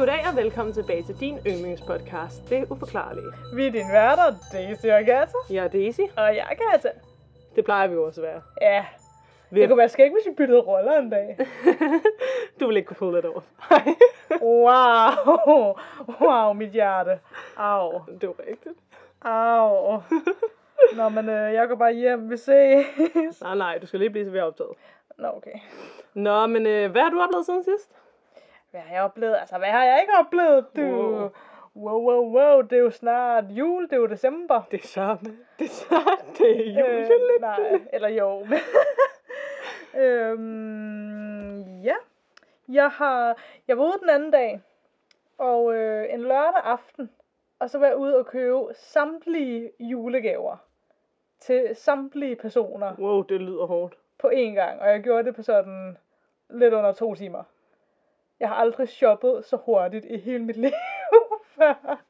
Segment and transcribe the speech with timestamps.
[0.00, 3.32] Goddag og velkommen tilbage til din yndlingspodcast, Det Uforklarlige.
[3.54, 5.38] Vi er dine værter, Daisy og Gata.
[5.50, 6.00] Jeg er Daisy.
[6.00, 6.88] Og jeg er Gata.
[7.56, 8.42] Det plejer vi jo også at være.
[8.60, 8.84] Ja,
[9.50, 11.38] Vi det kunne være skægt, hvis vi byttede roller en dag.
[12.60, 13.40] du vil ikke kunne pulle det over.
[14.42, 15.76] Wow.
[16.20, 17.18] Wow, mit hjerte.
[17.56, 18.00] Au.
[18.20, 18.78] det var rigtigt.
[19.22, 20.02] Au.
[20.96, 22.30] Nå, men øh, jeg går bare hjem.
[22.30, 23.40] Vi ses.
[23.42, 24.72] Nej, nej, du skal lige blive så ved optaget.
[25.18, 25.58] Nå, okay.
[26.14, 27.90] Nå, men øh, hvad har du oplevet siden sidst?
[28.70, 29.36] Hvad har jeg oplevet?
[29.40, 30.82] Altså, hvad har jeg ikke oplevet, du?
[30.82, 31.30] Wow.
[31.76, 32.60] Wow, wow, wow.
[32.60, 33.82] Det er jo snart jul.
[33.84, 34.62] Det er jo december.
[34.70, 35.36] Det er samme.
[35.58, 36.06] Det er samme.
[36.38, 37.10] Det er jul.
[37.34, 38.46] Øh, nej, eller jo.
[40.00, 41.94] øhm, ja.
[42.68, 43.36] Jeg har,
[43.68, 44.60] jeg var ude den anden dag,
[45.38, 47.10] og øh, en lørdag aften,
[47.58, 50.56] og så var jeg ude og købe samtlige julegaver
[51.40, 53.94] til samtlige personer Wow, det lyder hårdt.
[54.18, 55.98] på én gang, og jeg gjorde det på sådan
[56.50, 57.42] lidt under to timer.
[58.40, 60.70] Jeg har aldrig shoppet så hurtigt i hele mit liv.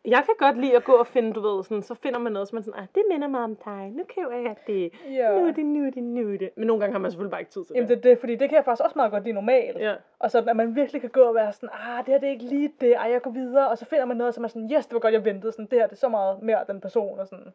[0.05, 2.49] Jeg kan godt lide at gå og finde, du ved, sådan, så finder man noget,
[2.49, 5.39] som man sådan, ah, det minder mig om dig, nu køber jeg det, Ja.
[5.39, 6.51] nu er det, nu er det, nu er det.
[6.57, 8.03] Men nogle gange har man selvfølgelig bare ikke tid til Jamen det.
[8.03, 9.79] det er det, fordi det kan jeg faktisk også meget godt lide normalt.
[9.79, 9.95] Ja.
[10.19, 12.31] Og sådan, at man virkelig kan gå og være sådan, ah, det her det er
[12.31, 13.69] ikke lige det, ej, jeg går videre.
[13.69, 15.53] Og så finder man noget, som er sådan, yes, det var godt, jeg ventede.
[15.53, 17.19] Sådan, det her det er så meget mere den person.
[17.21, 17.53] Og sådan.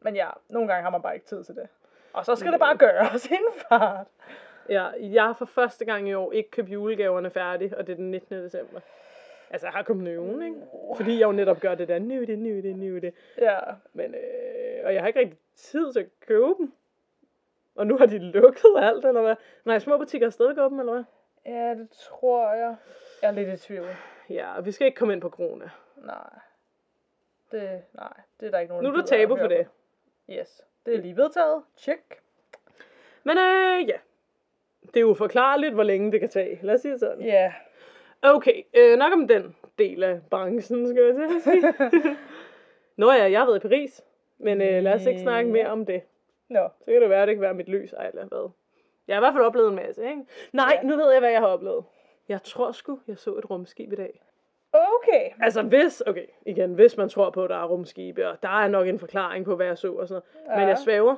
[0.00, 1.68] Men ja, nogle gange har man bare ikke tid til det.
[2.12, 4.06] Og så skal det bare gøres i en fart.
[4.70, 7.96] Ja, jeg har for første gang i år ikke købt julegaverne færdig, og det er
[7.96, 8.42] den 19.
[8.42, 8.80] december.
[9.50, 10.56] Altså, jeg har nye ugen, ikke?
[10.96, 13.14] Fordi jeg jo netop gør det der, nu det, nu det, nu det.
[13.38, 13.58] Ja,
[13.92, 16.72] Men, øh, og jeg har ikke rigtig tid til at købe dem.
[17.74, 19.36] Og nu har de lukket alt, eller hvad?
[19.64, 21.04] Nej, små butikker er stadig åbne, eller hvad?
[21.46, 22.76] ja, det tror jeg.
[23.22, 23.86] Jeg er lidt i tvivl.
[24.30, 25.70] Ja, og vi skal ikke komme ind på corona.
[25.96, 26.30] Nej.
[27.52, 29.68] Det, nej, det er der ikke nogen, Nu er der tabu for det.
[30.30, 31.62] Yes, det er lige vedtaget.
[31.76, 32.22] Check.
[33.24, 33.98] Men øh, ja.
[34.86, 36.58] Det er jo forklarligt, hvor længe det kan tage.
[36.62, 37.22] Lad os sige det sådan.
[37.22, 37.52] Ja.
[38.22, 41.72] Okay, øh, nok om den del af branchen, skal jeg til sige.
[42.96, 44.02] Nå ja, jeg har været i Paris.
[44.38, 46.02] Men øh, lad os ikke snakke mere om det.
[46.48, 46.68] Nå.
[46.84, 48.50] Så kan det være, at det kan være mit lys, ej, eller hvad.
[49.08, 50.22] Jeg har i hvert fald oplevet en masse, ikke?
[50.52, 50.88] Nej, Ja.
[50.88, 51.84] nu ved jeg, hvad jeg har oplevet.
[52.28, 54.22] Jeg tror sgu, jeg så et rumskib i dag.
[54.72, 55.30] Okay.
[55.42, 58.68] Altså hvis, okay, igen, hvis man tror på, at der er rumskibe, og der er
[58.68, 60.54] nok en forklaring på, hvad jeg så og sådan noget.
[60.56, 60.60] Ja.
[60.60, 61.16] Men jeg svæver,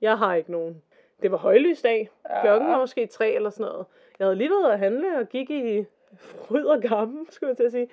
[0.00, 0.82] jeg har ikke nogen.
[1.22, 2.10] Det var højlysdag.
[2.42, 3.86] Klokken var måske tre eller sådan noget.
[4.18, 5.84] Jeg havde lige været at handle og gik i
[6.16, 7.88] fryd og gammel, skulle jeg til at sige.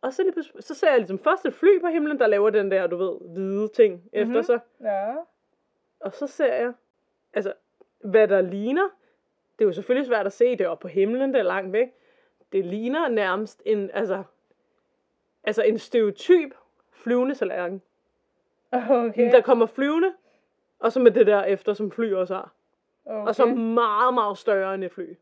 [0.00, 2.70] Og så, lige så ser jeg ligesom først et fly på himlen, der laver den
[2.70, 4.20] der, du ved, hvide ting mm-hmm.
[4.20, 4.60] efter sig.
[4.80, 5.14] Ja.
[6.00, 6.72] Og så ser jeg,
[7.32, 7.52] altså,
[8.00, 8.88] hvad der ligner.
[9.58, 11.88] Det er jo selvfølgelig svært at se det op på himlen, det er langt væk.
[12.52, 14.22] Det ligner nærmest en, altså,
[15.44, 16.54] altså en stereotyp
[16.90, 17.82] flyvende tallerken.
[18.90, 19.32] Okay.
[19.32, 20.12] Der kommer flyvende,
[20.78, 22.52] og så med det der efter, som fly også har.
[23.06, 23.28] Okay.
[23.28, 25.14] Og så meget, meget større end et fly.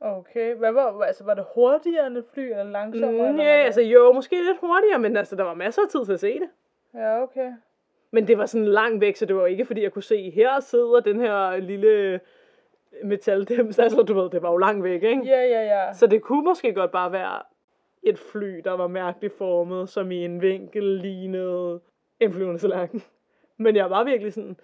[0.00, 3.32] Okay, hvad var, altså var det hurtigere end et fly, eller langsommere?
[3.32, 6.12] Mm, ja, altså jo, måske lidt hurtigere, men altså, der var masser af tid til
[6.12, 6.48] at se det.
[6.94, 7.52] Ja, okay.
[8.10, 10.60] Men det var sådan langt væk, så det var ikke, fordi jeg kunne se, her
[10.60, 12.20] sidder den her lille
[13.04, 13.78] metaldims.
[13.84, 15.22] Altså, du ved, det var jo langt væk, ikke?
[15.24, 15.92] Ja, ja, ja.
[15.92, 17.42] Så det kunne måske godt bare være
[18.02, 21.80] et fly, der var mærkeligt formet, som i en vinkel lignede
[22.20, 23.02] en flyvende tallerken.
[23.56, 24.56] Men jeg var virkelig sådan...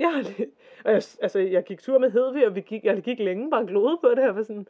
[0.04, 0.24] Jeg,
[0.84, 3.66] og jeg, altså, jeg gik tur med Hedvig, og vi gik, jeg gik længe bare
[3.66, 4.22] glode på det.
[4.22, 4.66] Jeg var sådan,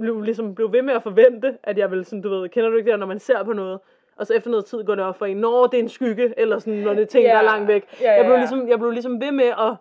[0.00, 2.76] blev, ligesom, blev ved med at forvente, at jeg ville sådan, du ved, kender du
[2.76, 3.80] ikke det, her, når man ser på noget,
[4.16, 6.34] og så efter noget tid går det op for en, når det er en skygge,
[6.36, 7.84] eller sådan, når det er ting, der er langt væk.
[8.00, 9.74] Ja, ja, jeg, blev ligesom, jeg blev ligesom ved med at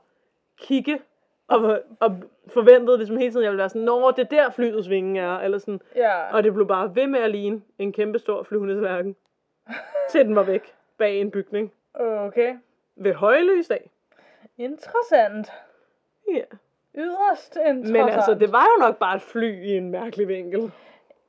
[0.57, 0.99] kigge,
[1.47, 2.15] og, og
[2.47, 5.37] forventede ligesom hele tiden, jeg ville være sådan, når det er der flyets vinge er,
[5.37, 5.81] eller sådan.
[5.95, 6.35] Ja.
[6.35, 9.15] Og det blev bare ved med at ligne en kæmpe stor flyvende tallerken.
[10.11, 11.71] til den var væk bag en bygning.
[11.99, 12.55] Okay.
[12.95, 13.91] Ved højlysdag.
[14.57, 15.51] Interessant.
[16.33, 16.43] Ja.
[16.95, 17.91] Yderst interessant.
[17.91, 20.71] Men altså, det var jo nok bare et fly i en mærkelig vinkel.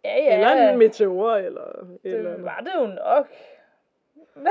[0.04, 0.34] Ja, ja.
[0.34, 1.86] Eller en meteor, eller...
[2.04, 3.28] eller det var det jo nok.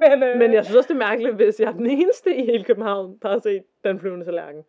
[0.00, 2.44] Men, øh, Men jeg synes også, det er mærkeligt, hvis jeg er den eneste i
[2.44, 4.64] hele København, der har set den flyvende tallerken.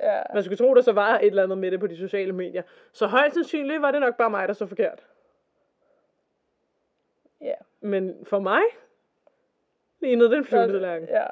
[0.00, 0.22] Ja.
[0.34, 2.62] Man skulle tro, der så var et eller andet med det på de sociale medier.
[2.92, 5.06] Så højst sandsynligt var det nok bare mig, der så forkert.
[7.40, 7.54] Ja.
[7.80, 8.62] Men for mig
[10.00, 11.08] lignede den flyvende tallerken.
[11.08, 11.26] Ja.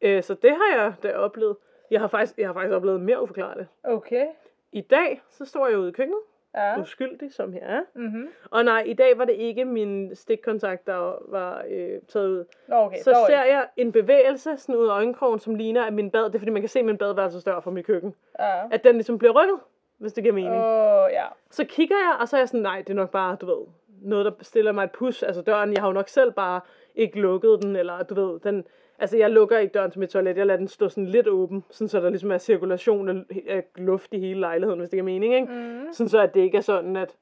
[0.00, 1.56] Øh, så det har jeg da oplevet.
[1.90, 3.68] Jeg har faktisk, jeg har faktisk oplevet mere uforklarligt.
[3.84, 4.26] Okay.
[4.72, 6.20] I dag, så står jeg ude i køkkenet,
[6.56, 6.80] Ja.
[6.80, 7.80] uskyldig som jeg er.
[7.94, 8.28] Mhm.
[8.50, 12.44] Og nej, i dag var det ikke min stikkontakt, der var øh, taget ud.
[12.72, 12.98] Okay.
[13.02, 16.24] Så dog ser jeg en bevægelse sådan ud af øjenkrogen, som ligner, at min bad,
[16.24, 18.14] det er fordi man kan se, at min badeværelse større fra mit køkken.
[18.38, 18.68] Ja.
[18.70, 19.58] At den ligesom bliver rykket,
[19.98, 20.54] hvis det giver mening.
[20.54, 21.24] Åh, ja.
[21.50, 23.66] Så kigger jeg, og så er jeg sådan, nej, det er nok bare, du ved,
[24.02, 25.22] noget, der stiller mig et pus.
[25.22, 26.60] Altså døren, jeg har jo nok selv bare
[26.94, 28.64] ikke lukket den, eller du ved, den,
[28.98, 31.64] altså jeg lukker ikke døren til mit toilet, jeg lader den stå sådan lidt åben,
[31.70, 35.34] sådan så der ligesom er cirkulation af, luft i hele lejligheden, hvis det giver mening,
[35.34, 35.52] ikke?
[35.52, 35.92] Mm.
[35.92, 37.16] Sådan så, at det ikke er sådan, at,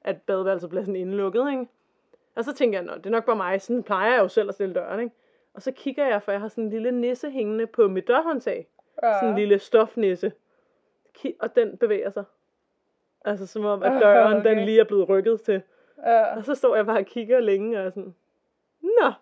[0.00, 1.66] at badeværelset bliver sådan indelukket, ikke?
[2.34, 3.62] Og så tænker jeg, nå, det er nok bare mig.
[3.62, 5.14] Sådan plejer jeg jo selv at stille døren, ikke?
[5.54, 8.68] Og så kigger jeg, for jeg har sådan en lille nisse hængende på mit dørhåndtag.
[9.02, 9.12] Ja.
[9.12, 10.32] Sådan en lille stofnisse.
[11.38, 12.24] Og den bevæger sig.
[13.24, 14.50] Altså som om, at døren okay.
[14.50, 15.62] den lige er blevet rykket til.
[16.06, 16.36] Ja.
[16.36, 18.14] Og så står jeg bare og kigger længe og sådan,
[18.82, 19.12] nå.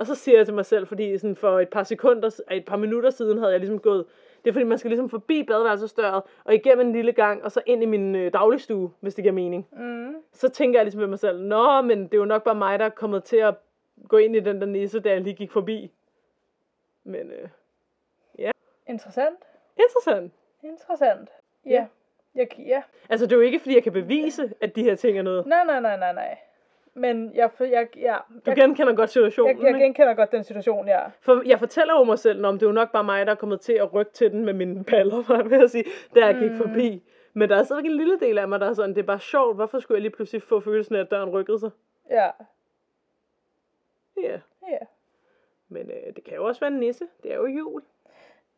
[0.00, 2.76] Og så siger jeg til mig selv, fordi sådan for et par sekunder, et par
[2.76, 4.06] minutter siden havde jeg ligesom gået,
[4.44, 7.62] det er fordi man skal ligesom forbi badeværelsesdøret, og igennem en lille gang, og så
[7.66, 9.68] ind i min øh, dagligstue, hvis det giver mening.
[9.72, 10.14] Mm.
[10.32, 12.78] Så tænker jeg ligesom ved mig selv, nå, men det er jo nok bare mig,
[12.78, 13.54] der er kommet til at
[14.08, 15.92] gå ind i den der nisse, da jeg lige gik forbi.
[17.04, 17.48] Men øh,
[18.86, 19.38] Interessant.
[19.76, 20.32] interessant.
[20.62, 21.30] Interessant.
[21.66, 21.70] Ja.
[21.70, 21.86] Ja.
[22.34, 22.82] Jeg, ja.
[23.08, 25.46] Altså det er jo ikke, fordi jeg kan bevise, at de her ting er noget.
[25.46, 26.38] Nej, nej, nej, nej, nej.
[26.94, 29.80] Men jeg, jeg, ja, Du jeg, genkender godt situationen, jeg, jeg ikke?
[29.84, 31.00] genkender godt den situation, ja.
[31.20, 33.36] For jeg fortæller jo mig selv, om det er jo nok bare mig, der er
[33.36, 35.84] kommet til at rykke til den med mine baller, var jeg ved at sige,
[36.14, 36.56] da jeg gik Mm.
[36.56, 37.02] forbi.
[37.32, 39.20] Men der er stadig en lille del af mig, der er sådan, det er bare
[39.20, 41.70] sjovt, hvorfor skulle jeg lige pludselig få følelsen af, at døren rykkede sig?
[42.10, 42.30] Ja.
[44.22, 44.78] Ja, Ja.
[45.68, 47.04] men øh, det kan jo også være en nisse.
[47.22, 47.82] Det er jo jul.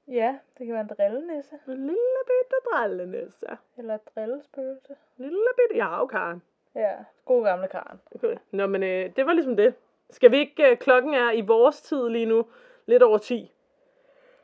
[0.09, 1.55] Ja, det kan være en drillenisse.
[1.69, 3.47] En lille bitte drællenisse.
[3.79, 4.95] Eller et drillespøgelse.
[5.17, 6.43] Lille bitte, jo Karen.
[6.75, 6.93] Ja,
[7.25, 8.01] god gamle Karen.
[8.15, 8.37] Okay.
[8.51, 9.75] Nå, men øh, det var ligesom det.
[10.11, 12.47] Skal vi ikke, øh, klokken er i vores tid lige nu,
[12.87, 13.53] lidt over 10.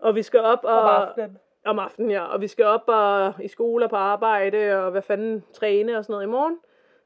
[0.00, 0.78] Og vi skal op og...
[0.80, 1.38] Om aftenen.
[1.64, 2.24] Om aftenen, ja.
[2.24, 6.04] Og vi skal op og i skole og på arbejde, og hvad fanden, træne og
[6.04, 6.58] sådan noget i morgen.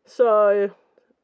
[0.06, 0.70] Så øh,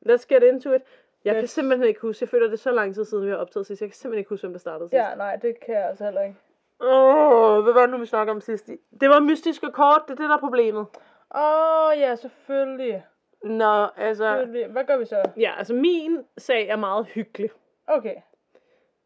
[0.08, 0.82] let's get into it.
[1.24, 3.30] Jeg kan Let's- simpelthen ikke huske, jeg føler det er så lang tid siden, vi
[3.30, 3.80] har optaget sidst.
[3.82, 4.94] Jeg kan simpelthen ikke huske, hvem der startede sidst.
[4.94, 6.36] Ja, nej, det kan jeg altså heller ikke.
[6.80, 8.70] Åh, hvad var det nu, vi snakkede om sidst?
[9.00, 10.86] Det var mystiske kort, det er det, der er problemet.
[11.34, 13.04] Åh, oh, ja, selvfølgelig.
[13.44, 14.44] Nå, altså...
[14.70, 15.23] Hvad gør vi så?
[15.37, 17.50] Ja, altså min sag er meget hyggelig.
[17.87, 18.14] Okay.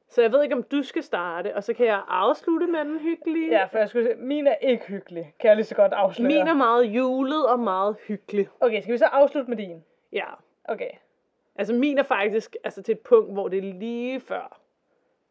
[0.09, 2.99] Så jeg ved ikke, om du skal starte, og så kan jeg afslutte med den
[2.99, 3.51] hyggelige.
[3.51, 5.35] Ja, for jeg skulle sige, min er ikke hyggelig.
[5.41, 6.29] Kan jeg lige så godt afsløre.
[6.29, 8.49] Min er meget julet og meget hyggelig.
[8.61, 9.85] Okay, skal vi så afslutte med din?
[10.13, 10.27] Ja.
[10.65, 10.91] Okay.
[11.57, 14.61] Altså min er faktisk altså, til et punkt, hvor det er lige før,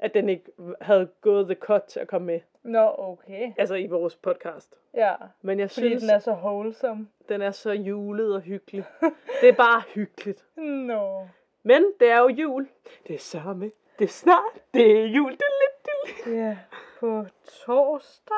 [0.01, 0.51] at den ikke
[0.81, 2.39] havde gået the cut til at komme med.
[2.63, 3.51] Nå, okay.
[3.57, 4.75] Altså i vores podcast.
[4.93, 7.07] Ja, Men jeg fordi synes, den er så wholesome.
[7.29, 8.83] den er så julet og hyggelig.
[9.41, 10.45] det er bare hyggeligt.
[10.57, 11.27] Nå.
[11.63, 12.67] Men det er jo jul.
[13.07, 13.71] Det er samme.
[13.99, 14.59] Det er snart.
[14.73, 15.31] Det er jul.
[15.31, 16.37] Det er lidt, det er lidt.
[16.39, 16.57] Ja,
[16.99, 17.25] på
[17.65, 18.35] torsdag?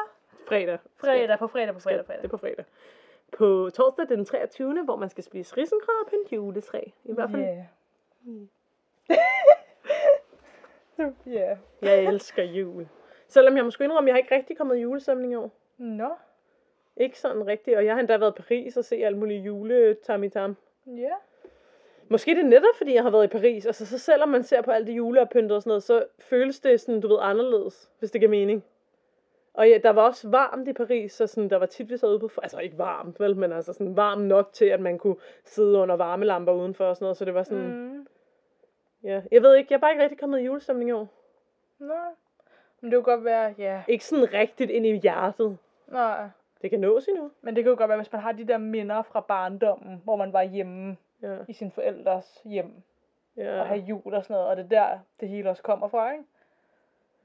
[0.47, 0.77] Fredag.
[0.97, 2.23] Fredag, på fredag, på fredag, Det fredag.
[2.23, 2.65] er på fredag.
[3.37, 4.83] På torsdag den 23.
[4.83, 6.81] hvor man skal spise risengrød og pynte juletræ.
[7.03, 7.41] I hvert fald.
[7.41, 7.65] Ja.
[11.25, 11.57] Ja.
[11.81, 12.87] Jeg elsker jul.
[13.27, 15.51] Selvom jeg måske indrømme, at jeg har ikke rigtig kommet i julestemning i år.
[15.77, 16.09] Nå.
[16.97, 19.93] Ikke sådan rigtigt, og jeg har endda været i Paris og se alt muligt jule
[20.03, 20.23] tam.
[20.23, 21.13] Ja.
[22.09, 23.65] Måske det er netop, fordi jeg har været i Paris.
[23.65, 26.81] Altså, så selvom man ser på alt det juleoppyntet og sådan noget, så føles det
[26.81, 28.63] sådan, du ved, anderledes, hvis det giver mening.
[29.53, 32.09] Og ja, der var også varmt i Paris, så sådan, der var tit, vi sad
[32.09, 35.15] ude på, altså ikke varmt, vel, men altså sådan varmt nok til, at man kunne
[35.45, 38.07] sidde under varmelamper udenfor og sådan noget, så det var sådan, mm.
[39.03, 41.07] Ja, jeg ved ikke, jeg er bare ikke rigtig kommet i julestemning i år.
[41.79, 41.99] Nå.
[42.81, 43.83] Men det kunne godt være, ja.
[43.87, 45.57] Ikke sådan rigtigt ind i hjertet.
[45.87, 46.29] Nej.
[46.61, 47.31] Det kan nås endnu.
[47.41, 50.15] Men det kan jo godt være, hvis man har de der minder fra barndommen, hvor
[50.15, 52.83] man var hjemme Ja, i sin forældres hjem
[53.37, 55.87] ja, og have jul og sådan noget, og det er der, det hele også kommer
[55.87, 56.23] fra, ikke?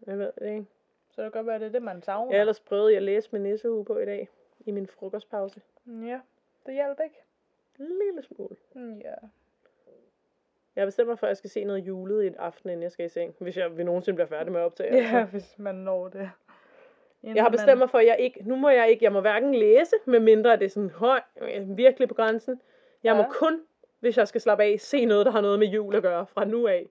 [0.07, 0.67] jeg ved det ikke.
[1.11, 2.33] Så det kan godt være, det er det, man savner.
[2.33, 4.29] Jeg ellers prøvet at læse med nissehue på i dag,
[4.61, 5.61] i min frokostpause.
[5.87, 6.21] Ja,
[6.67, 7.23] det hjælper ikke.
[7.79, 8.57] En lille smule.
[9.05, 9.15] Ja.
[10.79, 12.83] Jeg har bestemt mig for, at jeg skal se noget julet i et aften, inden
[12.83, 13.35] jeg skal i seng.
[13.39, 14.95] Hvis jeg vil nogensinde bliver færdig med at optage.
[14.97, 15.31] Ja, altså.
[15.31, 16.31] hvis man når det.
[17.23, 19.55] Jeg har bestemt mig for, at jeg ikke, nu må jeg ikke, jeg må hverken
[19.55, 21.21] læse, med mindre det er sådan høj,
[21.67, 22.61] virkelig på grænsen.
[23.05, 23.29] Jeg må Ja.
[23.29, 23.61] kun,
[24.01, 26.45] hvis jeg skal slappe af, se noget, der har noget med jul at gøre fra
[26.45, 26.87] nu af.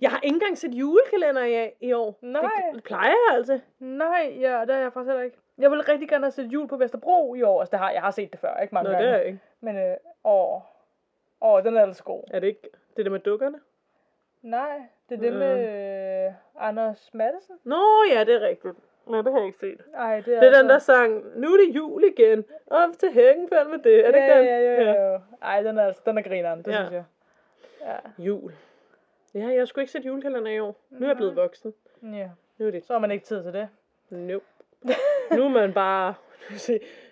[0.00, 2.18] Jeg har ikke engang set julekalender i, i år.
[2.22, 2.42] Nej.
[2.42, 3.60] Det, det plejer jeg altså.
[3.78, 5.36] Nej, ja, det har jeg faktisk heller ikke.
[5.58, 7.60] Jeg vil rigtig gerne have set jul på Vesterbro i år.
[7.60, 9.14] Altså, det har, jeg har set det før, ikke mange Nå, det gange.
[9.14, 9.38] er jeg ikke.
[9.60, 10.60] Men, øh, åh,
[11.40, 12.22] åh, den er altså god.
[12.30, 13.58] Er det ikke det der med dukkerne?
[14.42, 14.76] Nej,
[15.08, 15.38] det er det Mm.
[15.38, 17.56] med øh, Anders Madsen.
[17.64, 17.82] Nå,
[18.12, 18.74] ja, det er rigtigt.
[19.06, 19.80] Nej, det har jeg ikke set.
[19.94, 20.86] Ej, det er, Det er den der altså...
[20.86, 22.44] sang, nu er det jul igen.
[22.66, 24.06] Op til hækken med det.
[24.06, 24.44] Er det ja, ikke den?
[24.46, 25.18] ja, ja, ja, ja.
[25.42, 26.76] Ej, den er, altså, den er grineren, det Ja.
[26.76, 27.04] synes jeg.
[27.80, 28.22] Ja.
[28.24, 28.52] Jul.
[29.34, 30.76] Ja, jeg sgu ikke set julekalender i år.
[30.90, 31.74] Nu er jeg blevet voksen.
[32.02, 32.28] ja.
[32.58, 33.68] Nu er det Så har man ikke tid til det.
[34.10, 34.44] Nope.
[35.30, 36.14] nu er man bare...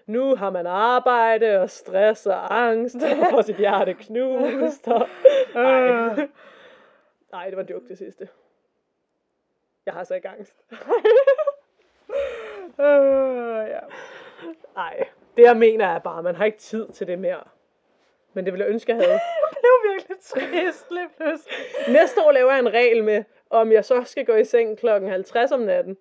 [0.06, 4.88] Nu har man arbejde og stress og angst og får sit hjerte knust.
[4.88, 5.08] Og...
[5.54, 6.28] Ej.
[7.32, 8.28] Ej, det var en joke det sidste.
[9.86, 10.64] Jeg har så ikke angst.
[12.80, 13.80] Øh, ja.
[14.74, 17.44] Nej, det jeg mener er bare, at man har ikke tid til det mere.
[18.32, 19.20] Men det ville jeg ønske, jeg havde.
[19.50, 21.54] Det jo virkelig trist lige pludselig.
[21.88, 25.10] Næste år laver jeg en regel med, om jeg så skal gå i seng klokken
[25.10, 25.96] 50 om natten.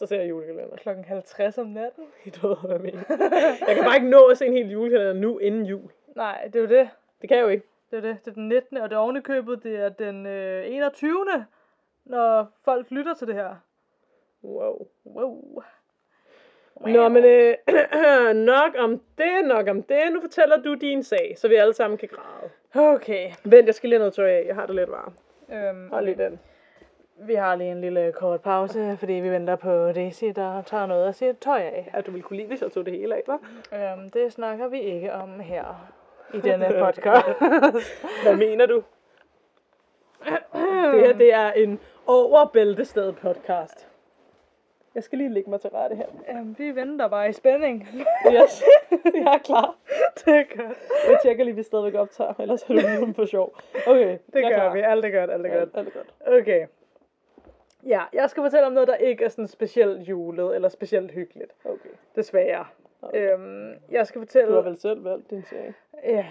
[0.00, 0.76] Så ser jeg julekalender.
[0.76, 2.04] Klokken 50 om natten.
[2.24, 3.02] I ved, hvad jeg mener.
[3.68, 5.90] Jeg kan bare ikke nå at se en hel julekalender nu inden jul.
[6.16, 6.90] Nej, det er jo det.
[7.20, 7.66] Det kan jeg jo ikke.
[7.90, 8.16] Det er det.
[8.24, 8.76] Det er den 19.
[8.76, 11.24] og det ovenikøbet, det er den øh, 21.
[12.04, 13.56] Når folk lytter til det her.
[14.44, 14.86] Wow.
[15.06, 15.62] Wow.
[16.80, 17.54] Nå, men øh,
[18.52, 20.12] nok om det, nok om det.
[20.12, 22.50] Nu fortæller du din sag, så vi alle sammen kan græde.
[22.94, 23.30] Okay.
[23.44, 24.44] Vent, jeg skal lige have noget tøj af.
[24.46, 25.16] Jeg har det lidt varmt.
[25.52, 26.40] Øhm, Hold lige den.
[27.22, 31.06] Vi har lige en lille kort pause, fordi vi venter på Daisy, der tager noget
[31.06, 31.90] af sit tøj af.
[31.94, 33.76] Ja, du ville kunne lide, hvis jeg tog det hele af, hva'?
[33.76, 35.90] Øhm, det snakker vi ikke om her
[36.34, 37.26] i denne podcast.
[38.22, 38.82] Hvad mener du?
[40.54, 43.86] Det her, det er en overbæltested podcast.
[44.94, 46.06] Jeg skal lige lægge mig til rette her.
[46.30, 47.88] øhm, vi venter bare i spænding.
[48.32, 48.62] Yes,
[49.24, 49.74] jeg er klar.
[50.24, 50.78] det godt.
[51.08, 52.74] Jeg tjekker lige, hvis vi stadigvæk optager, ellers er
[53.06, 53.54] du for sjov.
[53.86, 54.72] Okay, Det gør klar.
[54.74, 54.80] vi.
[54.80, 55.70] Alt er godt, alt er godt.
[55.74, 56.40] alt er godt.
[56.40, 56.66] Okay.
[57.86, 61.52] Ja, jeg skal fortælle om noget, der ikke er sådan specielt julet, eller specielt hyggeligt.
[61.64, 61.90] Okay.
[62.14, 62.66] Desværre.
[63.02, 63.32] okay.
[63.32, 64.48] Øhm, jeg skal fortælle...
[64.48, 65.74] Du har vel selv valgt din sag?
[66.04, 66.26] Ja.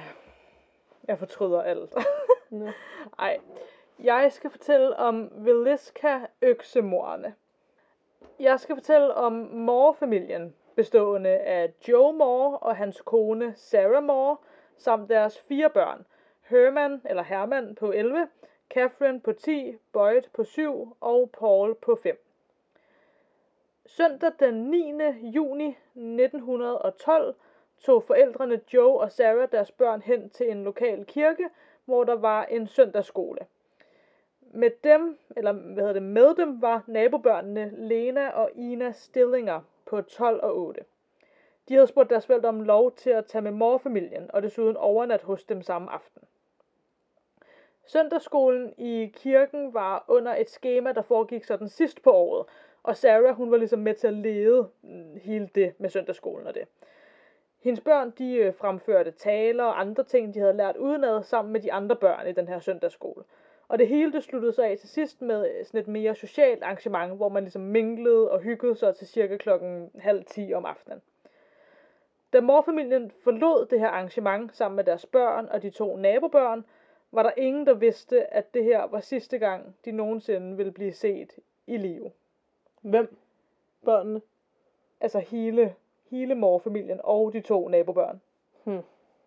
[1.07, 1.95] Jeg fortryder alt.
[2.49, 2.67] Nå.
[3.19, 3.39] Ej.
[4.03, 7.35] Jeg skal fortælle om Veliska øksemorerne.
[8.39, 14.37] Jeg skal fortælle om Moore-familien, bestående af Joe Moore og hans kone Sarah Moore,
[14.77, 16.05] samt deres fire børn.
[16.41, 18.27] Herman, eller Herman på 11,
[18.69, 22.25] Catherine på 10, Boyd på 7 og Paul på 5.
[23.85, 24.93] Søndag den 9.
[25.21, 27.35] juni 1912
[27.79, 31.49] tog forældrene Joe og Sarah deres børn hen til en lokal kirke,
[31.85, 33.39] hvor der var en søndagsskole.
[34.41, 40.01] Med dem, eller hvad hedder det, med dem var nabobørnene Lena og Ina Stillinger på
[40.01, 40.81] 12 og 8.
[41.69, 45.21] De havde spurgt deres forældre om lov til at tage med morfamilien og desuden overnat
[45.21, 46.21] hos dem samme aften.
[47.89, 52.45] Søndagsskolen i kirken var under et schema, der foregik sådan sidst på året,
[52.83, 56.55] og Sarah hun var ligesom med til at lede mm, hele det med søndagsskolen og
[56.55, 56.63] det.
[57.59, 61.61] Hendes børn de øh, fremførte taler og andre ting, de havde lært udenad sammen med
[61.61, 63.23] de andre børn i den her søndagsskole.
[63.67, 66.63] Og det hele det sluttede sig af til sidst med øh, sådan et mere socialt
[66.63, 71.01] arrangement, hvor man ligesom minglede og hyggede sig til cirka klokken halv ti om aftenen.
[72.33, 76.65] Da morfamilien forlod det her arrangement sammen med deres børn og de to nabobørn,
[77.11, 80.93] var der ingen, der vidste, at det her var sidste gang, de nogensinde ville blive
[80.93, 82.11] set i live.
[82.81, 83.17] Hvem?
[83.85, 84.21] Børnene?
[85.01, 85.75] Altså hele,
[86.09, 88.21] hele morfamilien og de to nabobørn.
[88.63, 88.81] Hmm.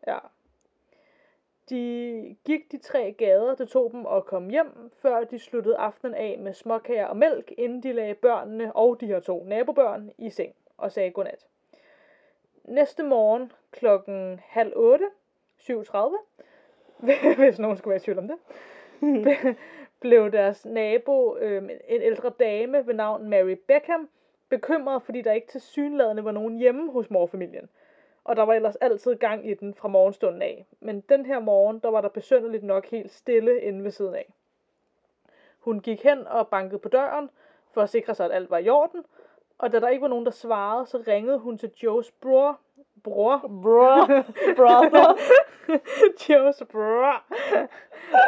[0.07, 0.19] Ja.
[1.71, 6.15] De gik de tre gader, det tog dem at komme hjem, før de sluttede aftenen
[6.15, 10.31] af med småkager og mælk, inden de lagde børnene og de her to nabobørn i
[10.31, 11.47] seng og sagde godnat.
[12.65, 15.11] Næste morgen klokken halv otte,
[15.59, 16.17] 7.30,
[17.39, 18.37] hvis nogen skulle være i tvivl om det,
[19.03, 19.55] ble-
[20.01, 24.09] blev deres nabo, øh, en ældre dame ved navn Mary Beckham,
[24.49, 27.69] bekymret, fordi der ikke til synladende var nogen hjemme hos morfamilien.
[28.25, 30.67] Og der var ellers altid gang i den fra morgenstunden af.
[30.81, 34.33] Men den her morgen, der var der besynderligt nok helt stille inde ved siden af.
[35.59, 37.31] Hun gik hen og bankede på døren,
[37.73, 39.05] for at sikre sig, at alt var i orden.
[39.59, 42.61] Og da der ikke var nogen, der svarede, så ringede hun til Joes bror.
[43.05, 43.39] Bror?
[43.63, 44.07] Bro,
[44.57, 45.17] brother.
[46.29, 47.25] Joes bror.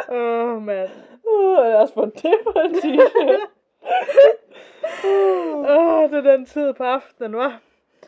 [0.09, 0.89] Åh, oh, mand.
[1.23, 3.49] Uh, lad os få det på en t-shirt.
[5.05, 7.59] Åh, oh, det er den tid på aftenen, var.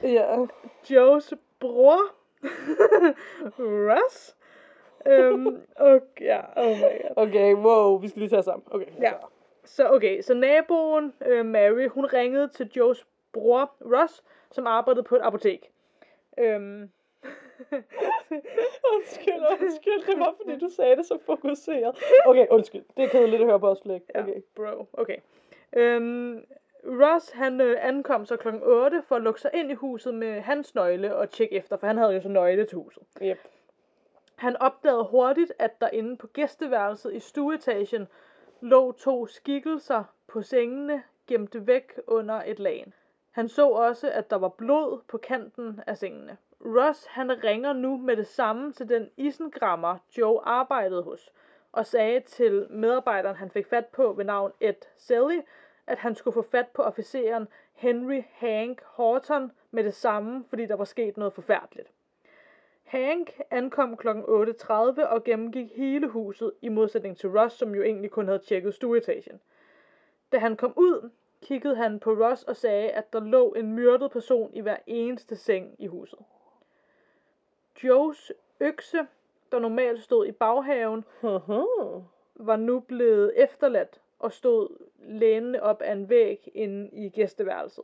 [0.04, 0.46] ja.
[0.90, 2.00] Joes bror,
[3.60, 4.36] Russ.
[5.08, 7.12] Øhm, og, ja, oh my god.
[7.16, 8.64] Okay, wow, vi skal lige tage sammen.
[8.72, 8.86] Okay.
[9.02, 9.12] Ja.
[9.66, 15.16] Så okay, så naboen øh, Mary, hun ringede til Joes bror Russ, som arbejdede på
[15.16, 15.72] et apotek.
[16.38, 16.92] Øhm,
[18.94, 20.06] undskyld, undskyld.
[20.08, 21.96] Det var, fordi du sagde det så fokuseret.
[22.26, 22.84] Okay, undskyld.
[22.98, 24.02] Det er kedeligt at høre på os flæk.
[24.16, 24.42] Ja, Okay.
[24.56, 24.88] bro.
[24.94, 25.18] Okay.
[25.76, 26.46] Øhm,
[26.86, 30.42] Ross, han øh, ankom så klokken 8 for at lukke sig ind i huset med
[30.42, 33.04] hans nøgle og tjekke efter, for han havde jo så nøgle til huset.
[33.22, 33.38] Yep.
[34.36, 38.08] Han opdagede hurtigt, at der inde på gæsteværelset i stueetagen
[38.62, 42.94] lå to skikkelser på sengene, gemte væk under et lagen.
[43.38, 46.38] Han så også, at der var blod på kanten af sengene.
[46.66, 51.32] Ross han ringer nu med det samme til den isengrammer, Joe arbejdede hos,
[51.72, 55.40] og sagde til medarbejderen, han fik fat på ved navn Ed Selly,
[55.88, 60.76] at han skulle få fat på officeren Henry Hank Horton med det samme, fordi der
[60.76, 61.92] var sket noget forfærdeligt.
[62.84, 64.08] Hank ankom kl.
[64.08, 64.72] 8.30
[65.06, 69.42] og gennemgik hele huset, i modsætning til Ross, som jo egentlig kun havde tjekket stueetagen.
[70.32, 71.10] Da han kom ud,
[71.42, 75.36] kiggede han på Ross og sagde, at der lå en myrdet person i hver eneste
[75.36, 76.20] seng i huset.
[77.84, 79.08] Joes økse,
[79.52, 81.06] der normalt stod i baghaven,
[82.36, 87.84] var nu blevet efterladt og stod lænende op ad en væg inde i gæsteværelset.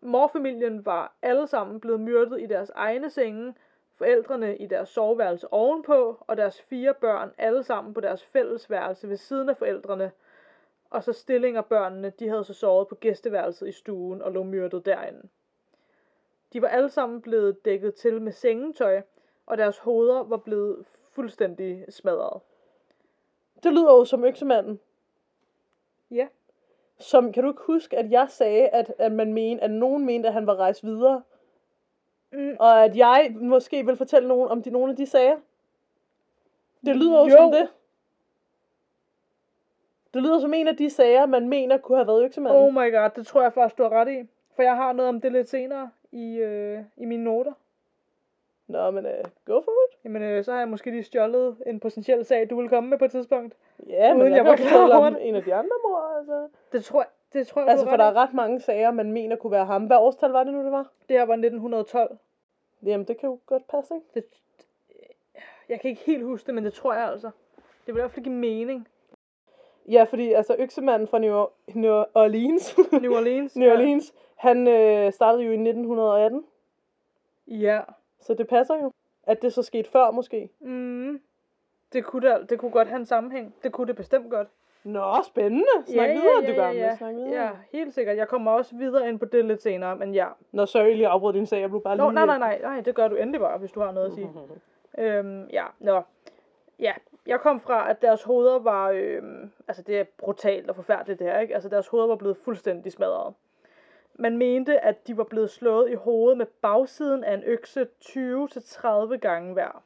[0.00, 3.54] Morfamilien var alle sammen blevet myrdet i deres egne senge,
[3.96, 9.16] forældrene i deres soveværelse ovenpå, og deres fire børn alle sammen på deres fællesværelse ved
[9.16, 10.12] siden af forældrene.
[10.90, 14.42] Og så Stilling og børnene, de havde så sovet på gæsteværelset i stuen og lå
[14.42, 15.28] myrdet derinde.
[16.52, 19.02] De var alle sammen blevet dækket til med sengetøj,
[19.46, 22.40] og deres hoveder var blevet fuldstændig smadret.
[23.62, 24.80] Det lyder jo som øksemanden.
[26.10, 26.28] Ja.
[26.98, 30.26] Som, kan du ikke huske, at jeg sagde, at, at man mente, at nogen mente,
[30.28, 31.22] at han var rejst videre?
[32.32, 32.56] Mm.
[32.58, 35.36] Og at jeg måske vil fortælle nogen om de, nogle af de sager?
[36.86, 37.36] Det lyder jo, Jo.
[37.36, 37.68] som det.
[40.14, 42.62] Det lyder som en af de sager, man mener kunne have været øksemanden.
[42.62, 44.28] Oh my god, det tror jeg faktisk, du har ret i.
[44.56, 47.52] For jeg har noget om det lidt senere i, øh, i mine noter.
[48.66, 49.12] Nå, men uh,
[49.44, 49.98] go for it.
[50.04, 52.98] Jamen, øh, så har jeg måske lige stjålet en potentiel sag, du vil komme med
[52.98, 53.54] på et tidspunkt.
[53.88, 56.18] Ja, men Uden jeg, jeg kan var jo klar over en af de andre mor,
[56.18, 56.48] altså.
[56.72, 59.36] Det tror jeg, det tror jeg, Altså, for der er ret mange sager, man mener
[59.36, 59.84] kunne være ham.
[59.84, 60.90] Hvad årstal var det nu, det var?
[61.08, 62.18] Det her var 1912.
[62.82, 64.06] Jamen, det kan jo godt passe, ikke?
[64.14, 64.24] Det,
[65.68, 67.30] jeg kan ikke helt huske det, men det tror jeg altså.
[67.86, 68.88] Det vil i hvert fald give mening.
[69.90, 71.46] Ja, fordi altså øksemanden fra New,
[71.82, 73.56] New Orleans, New Orleans.
[73.56, 76.44] New Orleans, han øh, startede jo i 1918,
[77.46, 77.80] Ja.
[78.20, 78.92] så det passer jo.
[79.22, 80.48] At det så skete før måske.
[80.60, 81.20] Mm.
[81.92, 83.54] Det kunne, da, det kunne godt have en sammenhæng.
[83.62, 84.48] Det kunne det bestemt godt.
[84.84, 85.66] Nå, spændende.
[85.86, 86.68] Snak videre, du gør.
[86.68, 87.42] ja, videre.
[87.42, 88.16] ja, helt sikkert.
[88.16, 90.26] Jeg kommer også videre ind på det lidt senere, men ja.
[90.52, 91.60] Nå, sorry, lige afbrød din sag.
[91.60, 92.14] Jeg blev bare Nå, lige...
[92.14, 94.30] nej, nej, nej, nej, det gør du endelig bare, hvis du har noget at sige.
[94.98, 96.02] Øhm, ja, nå.
[96.78, 96.92] Ja,
[97.26, 101.26] jeg kom fra, at deres hoveder var, øhm, altså det er brutalt og forfærdeligt det
[101.26, 101.54] her, ikke?
[101.54, 103.34] Altså deres hoveder var blevet fuldstændig smadret.
[104.14, 109.16] Man mente, at de var blevet slået i hovedet med bagsiden af en økse 20-30
[109.16, 109.82] gange hver.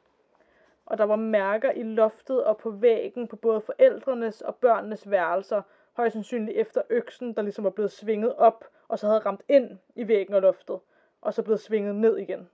[0.85, 5.61] Og der var mærker i loftet og på væggen på både forældrenes og børnenes værelser,
[5.93, 9.77] højst sandsynligt efter øksen, der ligesom var blevet svinget op, og så havde ramt ind
[9.95, 10.79] i væggen og loftet,
[11.21, 12.49] og så blevet svinget ned igen.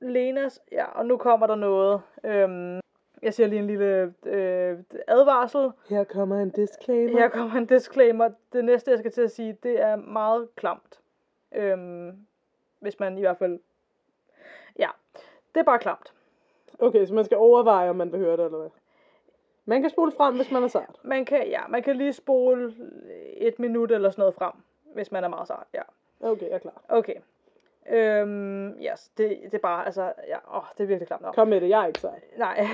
[0.00, 2.02] Lenas, ja, og nu kommer der noget.
[2.24, 2.79] Øhm,
[3.22, 4.78] jeg siger lige en lille øh,
[5.08, 5.70] advarsel.
[5.88, 7.18] Her kommer en disclaimer.
[7.18, 8.30] Her kommer en disclaimer.
[8.52, 11.00] Det næste, jeg skal til at sige, det er meget klamt.
[11.54, 12.26] Øhm,
[12.80, 13.60] hvis man i hvert fald...
[14.78, 14.88] Ja,
[15.54, 16.12] det er bare klamt.
[16.78, 18.70] Okay, så man skal overveje, om man vil høre det, eller hvad?
[19.64, 20.96] Man kan spole frem, hvis man er sart.
[21.02, 22.74] Man kan, ja, man kan lige spole
[23.36, 24.52] et minut eller sådan noget frem,
[24.94, 25.66] hvis man er meget sart.
[25.74, 25.82] Ja,
[26.22, 26.82] Okay, jeg er klar.
[26.88, 27.14] okay.
[27.88, 31.34] Øhm, yes, det, det er bare, altså, ja, åh, det er virkelig klamt.
[31.34, 32.22] Kom med det, jeg er ikke sart.
[32.38, 32.66] Nej.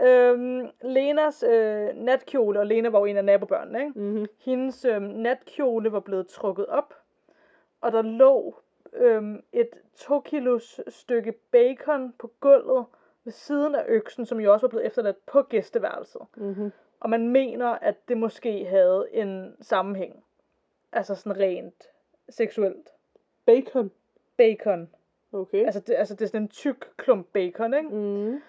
[0.08, 4.00] øhm, Lenas øh, natkjole, og Lena var jo en af nabobørnene, ikke?
[4.00, 4.26] Mm-hmm.
[4.38, 6.94] Hendes øhm, natkjole var blevet trukket op,
[7.80, 8.60] og der lå
[8.92, 12.84] øhm, et 2 kilos stykke bacon på gulvet
[13.24, 16.22] ved siden af øksen, som jo også var blevet efterladt på gæsteværelset.
[16.36, 16.72] Mm-hmm.
[17.00, 20.24] Og man mener, at det måske havde en sammenhæng.
[20.92, 21.88] Altså sådan rent
[22.28, 22.88] seksuelt.
[23.48, 23.90] Bacon.
[24.36, 24.90] Bacon.
[25.32, 25.64] Okay.
[25.64, 27.88] Altså det, altså det er sådan en tyk klump bacon, ikke?
[27.88, 28.42] mm.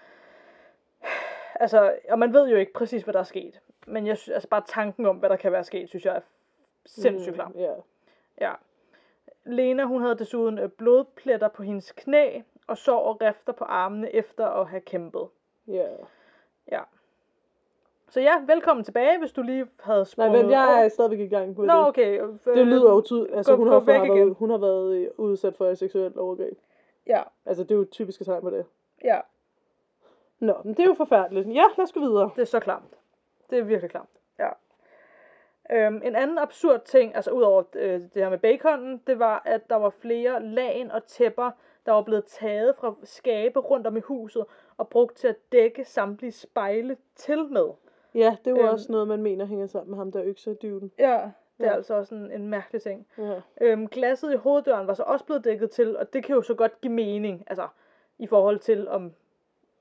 [1.56, 3.62] Altså, og man ved jo ikke præcis, hvad der er sket.
[3.88, 6.22] Men jeg synes, altså bare tanken om, hvad der kan være sket, synes jeg er
[6.86, 7.56] sindssygt klam.
[7.58, 7.74] Ja.
[8.42, 8.54] Ja.
[9.44, 14.16] Lena, hun havde desuden øh, blodpletter på hendes knæ, og sår og rifter på armene
[14.16, 15.28] efter at have kæmpet.
[15.68, 15.88] Ja.
[16.72, 16.82] Ja.
[18.10, 21.28] Så ja, velkommen tilbage, hvis du lige havde Nej, sprunget men jeg er stadigvæk i
[21.28, 21.88] gang på Nå, det.
[21.88, 22.22] okay.
[22.22, 23.36] øh, Det lyder jo tydeligt.
[23.36, 26.18] Altså, gå- hun, har, væk har, været, hun har været øh, udsat for et seksuelt
[26.18, 26.58] overgreb.
[27.08, 28.66] Ja, Altså, det er jo et typisk tegn på det.
[29.04, 29.20] ja.
[30.40, 31.48] Nå, men det er jo forfærdeligt.
[31.48, 32.30] Ja, lad os gå videre.
[32.36, 32.94] Det er så klamt.
[33.50, 34.10] Det er virkelig klamt.
[34.40, 34.50] Ja.
[35.72, 39.70] Øhm, en anden absurd ting, altså udover øh, det her med baconen, det var, at
[39.70, 41.52] der var flere lagen og tæpper,
[41.86, 44.46] der var blevet taget fra skabe rundt om i huset
[44.78, 47.68] og brugt til at dække samtlige spejle til med.
[48.16, 48.70] Ja, det er jo Øhm.
[48.74, 50.92] også noget, man mener hænger sammen med ham, der øksedyven.
[51.00, 51.12] Ja,
[51.58, 51.76] det er Ja.
[51.76, 53.08] altså også en, en mærkelig ting.
[53.18, 53.42] Ja.
[53.62, 56.54] Øhm, glasset i hoveddøren var så også blevet dækket til, og det kan jo så
[56.54, 57.68] godt give mening, altså
[58.20, 59.12] i forhold til om,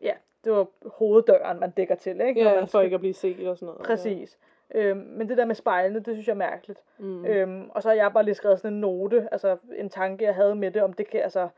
[0.01, 0.13] ja,
[0.45, 2.43] det var hoveddøren, man dækker til, ikke?
[2.43, 3.83] Når Ja, man for skal- ikke at blive set og sådan noget.
[3.87, 4.39] Præcis.
[4.75, 6.83] Øhm, men det der med spejlene, det synes jeg er mærkeligt.
[6.99, 7.05] Ja.
[7.05, 7.25] Mm.
[7.27, 10.35] Øhm, og så har jeg bare lige skrevet sådan en note, altså en tanke, jeg
[10.35, 11.49] havde med det, om det kan, altså,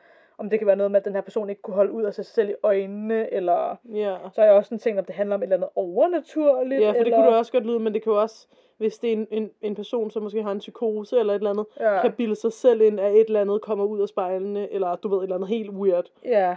[0.40, 2.14] om det kan være noget med, at den her person ikke kunne holde ud af
[2.14, 4.16] sig selv i øjnene, eller ja.
[4.32, 6.80] så har jeg også sådan tænkt, om det handler om et eller andet overnaturligt.
[6.82, 7.16] Ja, for det eller...
[7.16, 9.50] kunne det også godt lyde, men det kan jo også, hvis det er en, en,
[9.60, 12.52] en person, som måske har en psykose eller et eller andet, Ja, kan bilde sig
[12.52, 15.36] selv ind, at et eller andet kommer ud af spejlene, eller du ved, et eller
[15.36, 16.10] andet helt weird.
[16.24, 16.56] ja.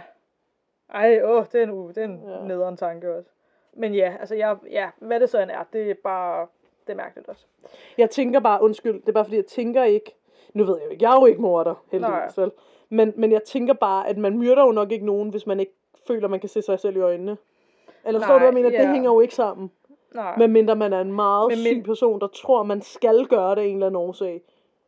[0.94, 2.46] Ej, åh, det er en, u- det er en Ja.
[2.46, 3.30] nederen tanke også.
[3.76, 6.46] Men ja, altså jeg, ja, hvad det så end er, det er bare,
[6.86, 7.46] det er mærkeligt også.
[7.98, 10.14] Jeg tænker bare, undskyld, det er bare fordi, jeg tænker ikke,
[10.54, 12.50] nu ved jeg jo ikke, jeg er jo ikke morder, heldigvis vel,
[12.94, 15.72] men, men jeg tænker bare, at man myrder jo nok ikke nogen, hvis man ikke
[16.06, 17.36] føler, man kan se sig selv i øjnene.
[18.06, 18.70] Eller forstår du, jeg mener?
[18.70, 18.92] Det ja.
[18.92, 19.70] hænger jo ikke sammen.
[20.14, 20.36] Nej.
[20.38, 23.74] Medmindre man er en meget Men syg person, der tror, man skal gøre det en
[23.74, 24.42] eller anden årsag.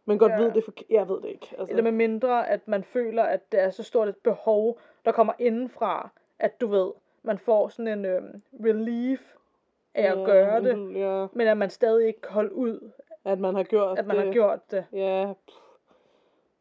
[0.05, 0.39] Men godt Ja.
[0.39, 0.73] ved det for...
[0.91, 1.49] Jeg ved det ikke.
[1.59, 1.71] Altså.
[1.71, 5.33] Eller med mindre, at man føler, at der er så stort et behov, der kommer
[5.39, 6.91] indenfra, at du ved,
[7.23, 9.21] man får sådan en øhm, relief
[9.95, 12.91] af at Ja, gøre det, en- Ja, men at man stadig ikke kan holde ud,
[13.25, 14.25] at man har gjort at man det.
[14.25, 14.85] har gjort det.
[14.93, 15.33] Ja.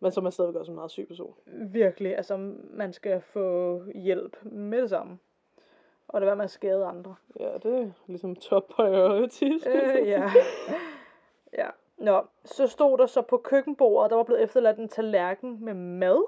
[0.05, 1.33] Men så er stadigvæk også en meget syg person.
[1.71, 2.37] Virkelig, altså
[2.73, 5.17] man skal få hjælp med det samme.
[6.07, 7.15] Og det være med at skade andre.
[7.39, 8.73] Ja, det er ligesom top
[9.31, 10.31] til Øh, ja.
[11.59, 11.69] ja.
[11.97, 16.23] Nå, så stod der så på køkkenbordet, der var blevet efterladt en tallerken med mad,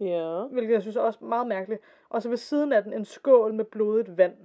[0.00, 0.42] Ja.
[0.52, 1.82] hvilket jeg synes er også meget mærkeligt.
[2.08, 4.36] Og så ved siden af den en skål med blodet vand.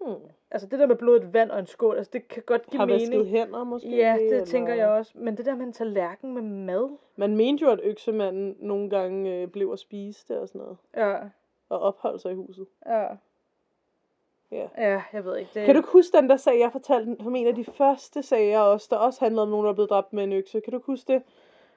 [0.00, 0.30] Hmm.
[0.52, 2.86] Altså det der med blodet vand og en skål, altså det kan godt give Har
[2.86, 3.28] vasket mening.
[3.30, 3.96] hænder måske?
[3.96, 5.12] Ja, det eller- tænker jeg også.
[5.14, 9.34] Men det der med en tallerken med mad, Man mente jo, at øksemanden nogle gange
[9.42, 10.76] øh, blev at spise det og sådan noget.
[10.96, 11.16] ja,
[11.68, 12.66] Og opholdt sig i huset.
[12.86, 13.06] ja.
[14.52, 14.68] Ja.
[14.78, 15.50] Ja, jeg ved ikke.
[15.54, 18.22] Det, Kan du ikke huske den der sag, jeg fortalte som en af de første
[18.22, 20.60] sager også, der også handlede om nogen, der er blevet dræbt med en økse?
[20.60, 21.22] Kan du ikke huske det?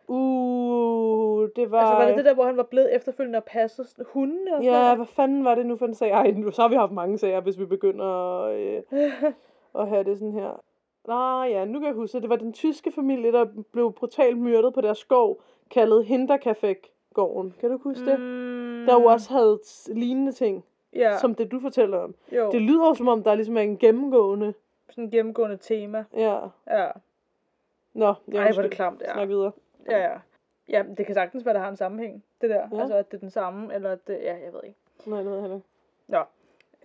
[0.07, 1.79] Uh, det var...
[1.79, 4.63] Altså var det det der, hvor han var blevet efterfølgende og passet sådan hundene og
[4.63, 4.97] sådan Ja, noget?
[4.97, 6.09] hvad fanden var det nu for en sag?
[6.11, 8.05] Ej, nu, så har vi haft mange sager, hvis vi begynder
[8.45, 8.81] at, øh,
[9.79, 10.61] at have det sådan her.
[11.07, 14.73] Nej, ja, nu kan jeg huske, det var den tyske familie, der blev brutalt myrdet
[14.73, 17.53] på deres skov, kaldet Hinterkaffeck-gården.
[17.59, 18.19] Kan du huske det?
[18.19, 20.63] Mm, Der jo også havde lignende ting,
[20.95, 22.15] ja, som det du fortæller om.
[22.31, 24.53] jo, Det lyder jo som om, der ligesom er en gennemgående...
[24.89, 26.05] sådan et gennemgående tema.
[26.17, 26.39] Ja.
[26.67, 26.87] Ja,
[27.93, 29.13] Nå, Ej, hvor det klamt, ja.
[29.13, 29.51] Snak videre.
[29.89, 30.19] Ja, ja.
[30.69, 32.67] Ja, det kan sagtens være, der har en sammenhæng, det der.
[32.71, 32.79] Ja.
[32.79, 34.79] Altså, at det er den samme, eller at det, ja, jeg ved ikke.
[35.05, 35.67] Nej, det ved jeg heller ikke.
[36.07, 36.23] Nå.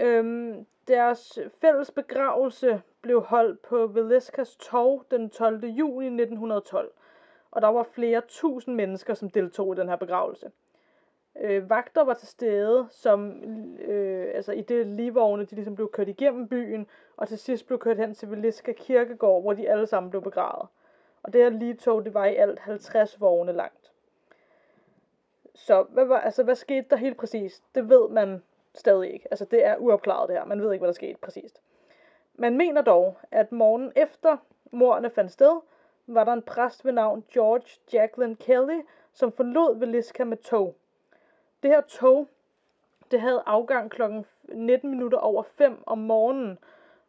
[0.00, 5.64] Øhm, deres fælles begravelse blev holdt på Veliskas torv den 12.
[5.64, 6.90] juni 1912.
[7.50, 10.50] Og der var flere tusind mennesker, som deltog i den her begravelse.
[11.40, 13.44] Øh, vagter var til stede, som
[13.78, 17.78] øh, altså i det ligevogne, de ligesom blev kørt igennem byen, og til sidst blev
[17.78, 20.68] kørt hen til Veliska kirkegård, hvor de alle sammen blev begravet.
[21.28, 23.92] Og det her lige tog, det var i alt 50 vogne langt.
[25.54, 27.62] Så hvad, var, altså, hvad skete der helt præcis?
[27.74, 28.42] Det ved man
[28.74, 29.28] stadig ikke.
[29.30, 30.44] Altså det er uopklaret det her.
[30.44, 31.62] Man ved ikke, hvad der skete præcist.
[32.34, 34.36] Man mener dog, at morgen efter
[34.70, 35.60] mordene fandt sted,
[36.06, 38.80] var der en præst ved navn George Jacqueline Kelly,
[39.12, 40.76] som forlod Veliska med tog.
[41.62, 42.28] Det her tog,
[43.10, 44.02] det havde afgang kl.
[44.42, 46.58] 19 minutter over 5 om morgenen,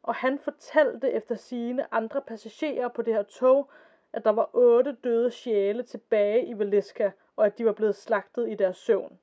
[0.03, 3.69] og han fortalte efter sine andre passagerer på det her tog,
[4.13, 8.50] at der var otte døde sjæle tilbage i Veliska, og at de var blevet slagtet
[8.50, 9.19] i deres søvn.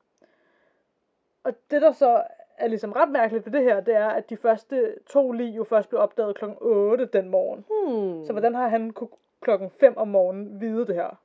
[1.44, 2.22] Og det, der så
[2.58, 5.64] er ligesom ret mærkeligt ved det her, det er, at de første to lig jo
[5.64, 6.44] først blev opdaget kl.
[6.60, 7.64] 8 den morgen.
[7.68, 8.24] Hmm.
[8.26, 9.08] Så hvordan har han kunne
[9.40, 11.20] klokken 5 om morgenen vide det her?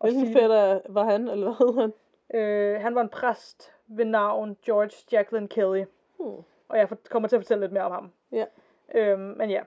[0.00, 1.92] Hvilken sige- fætter var han, eller hvad hed han?
[2.40, 5.84] Øh, han var en præst ved navn George Jacqueline Kelly.
[6.18, 6.42] Hmm.
[6.68, 8.12] Og jeg kommer til at fortælle lidt mere om ham.
[8.32, 8.44] Ja.
[8.94, 9.62] Øhm, men ja.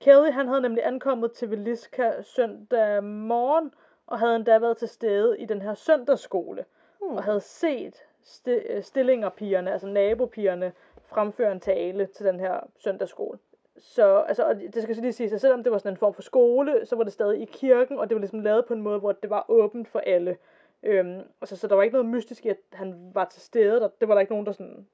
[0.00, 3.74] Kelly, han havde nemlig ankommet til Veliska søndag morgen,
[4.06, 6.64] og havde endda været til stede i den her søndagsskole,
[7.00, 7.16] Hmm.
[7.16, 10.72] og havde set sti- øh, stillingerpigerne, altså nabopigerne,
[11.06, 13.38] fremføre en tale til den her søndagsskole.
[13.78, 16.14] Så, altså, og det skal så lige sige, at selvom det var sådan en form
[16.14, 18.82] for skole, så var det stadig i kirken, og det var ligesom lavet på en
[18.82, 20.36] måde, hvor det var åbent for alle.
[20.82, 23.80] Øhm, altså, så der var ikke noget mystisk i, at han var til stede.
[23.80, 24.86] Der, det var der ikke nogen, der sådan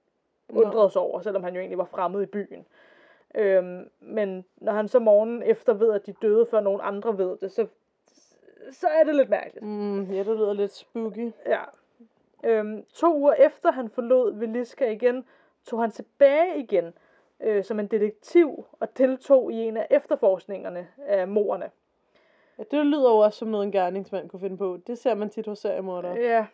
[0.49, 2.67] undrede sig over, selvom han jo egentlig var fremmed i byen.
[3.35, 7.37] Øhm, men når han så morgenen efter ved, at de døde, før nogen andre ved
[7.41, 7.67] det, så,
[8.71, 9.67] så er det lidt mærkeligt.
[9.67, 11.33] Mm, ja, det lyder lidt spooky.
[11.47, 11.63] Ja.
[12.45, 15.25] Øhm, to uger efter han forlod Veliska igen,
[15.65, 16.93] tog han tilbage igen
[17.41, 21.71] øh, som en detektiv og deltog i en af efterforskningerne af morerne.
[22.59, 24.79] Ja, det lyder jo også som noget, en gerningsmand kunne finde på.
[24.87, 26.15] Det ser man tit hos seriemordere.
[26.15, 26.47] Ja.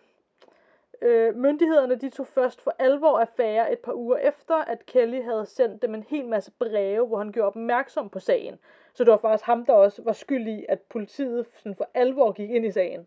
[1.03, 5.47] Øh, myndighederne de tog først for alvor affære et par uger efter, at Kelly havde
[5.47, 8.59] sendt dem en hel masse breve, hvor han gjorde opmærksom på sagen.
[8.95, 12.33] Så det var faktisk ham, der også var skyld i, at politiet sådan for alvor
[12.33, 13.07] gik ind i sagen.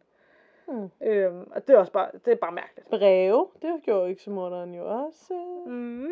[0.67, 0.89] Hmm.
[1.01, 2.89] Øhm, og det er også bare, det er bare mærkeligt.
[2.89, 5.34] Breve, det gjorde ikke som morderen jo også.
[5.65, 6.12] Mm.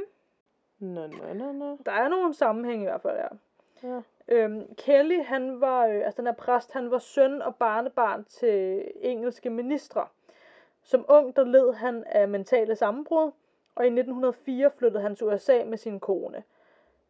[0.80, 1.78] Nå, nå, nå, nå.
[1.86, 3.28] Der er nogle sammenhæng i hvert fald, ja.
[3.84, 4.02] Ja.
[4.28, 8.84] Øhm, Kelly, han var, øh, altså den her præst, han var søn og barnebarn til
[9.02, 10.08] engelske ministre.
[10.84, 13.32] Som ung, der led han af mentale sammenbrud,
[13.76, 16.44] og i 1904 flyttede han til USA med sin kone.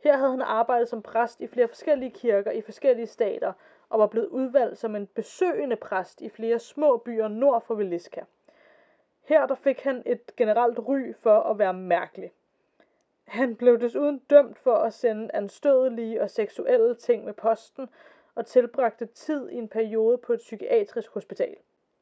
[0.04, 3.54] Her havde han arbejdet som præst i flere forskellige kirker i forskellige stater,
[3.90, 8.26] og var blevet udvalgt som en besøgende præst i flere små byer nord for Villisca.
[9.24, 12.32] Her der fik han et generelt ry for at være mærkelig.
[13.28, 17.90] Han blev desuden dømt for at sende anstødelige og seksuelle ting med posten,
[18.36, 21.56] og tilbragte tid i en periode på et psykiatrisk hospital.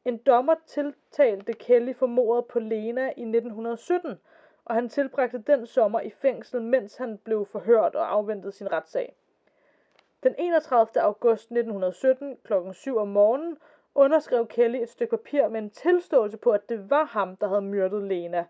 [0.08, 4.20] En dommer tiltalte Kelly for mordet på Lena i 1917,
[4.64, 9.14] og han tilbragte den sommer i fængsel, mens han blev forhørt og afventede sin retssag.
[10.22, 11.02] Den 31.
[11.02, 12.52] august 1917 kl.
[12.72, 13.58] 7 om morgenen
[13.94, 17.62] underskrev Kelly et stykke papir med en tilståelse på, at det var ham, der havde
[17.62, 18.44] myrdet Lena,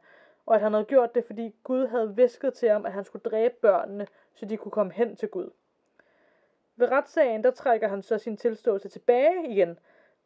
[0.46, 3.30] og at han havde gjort det, fordi Gud havde visket til ham, at han skulle
[3.30, 5.50] dræbe børnene, så de kunne komme hen til Gud.
[6.76, 9.78] Ved retssagen, der trækker han så sin tilståelse tilbage igen,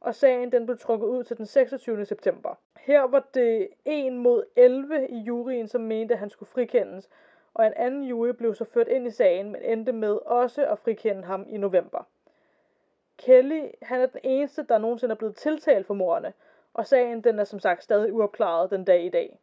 [0.03, 2.05] og sagen den blev trukket ud til den 26.
[2.05, 2.55] september.
[2.81, 7.09] Her var det 1 mod 11 i juryen, som mente, at han skulle frikendes,
[7.55, 10.79] og en anden jury blev så ført ind i sagen, men endte med også at
[10.79, 12.07] frikende ham i november.
[13.19, 16.33] Kelly, han er den eneste, der nogensinde er blevet tiltalt for morderne,
[16.75, 19.39] og sagen den er som sagt stadig uopklaret den dag i dag.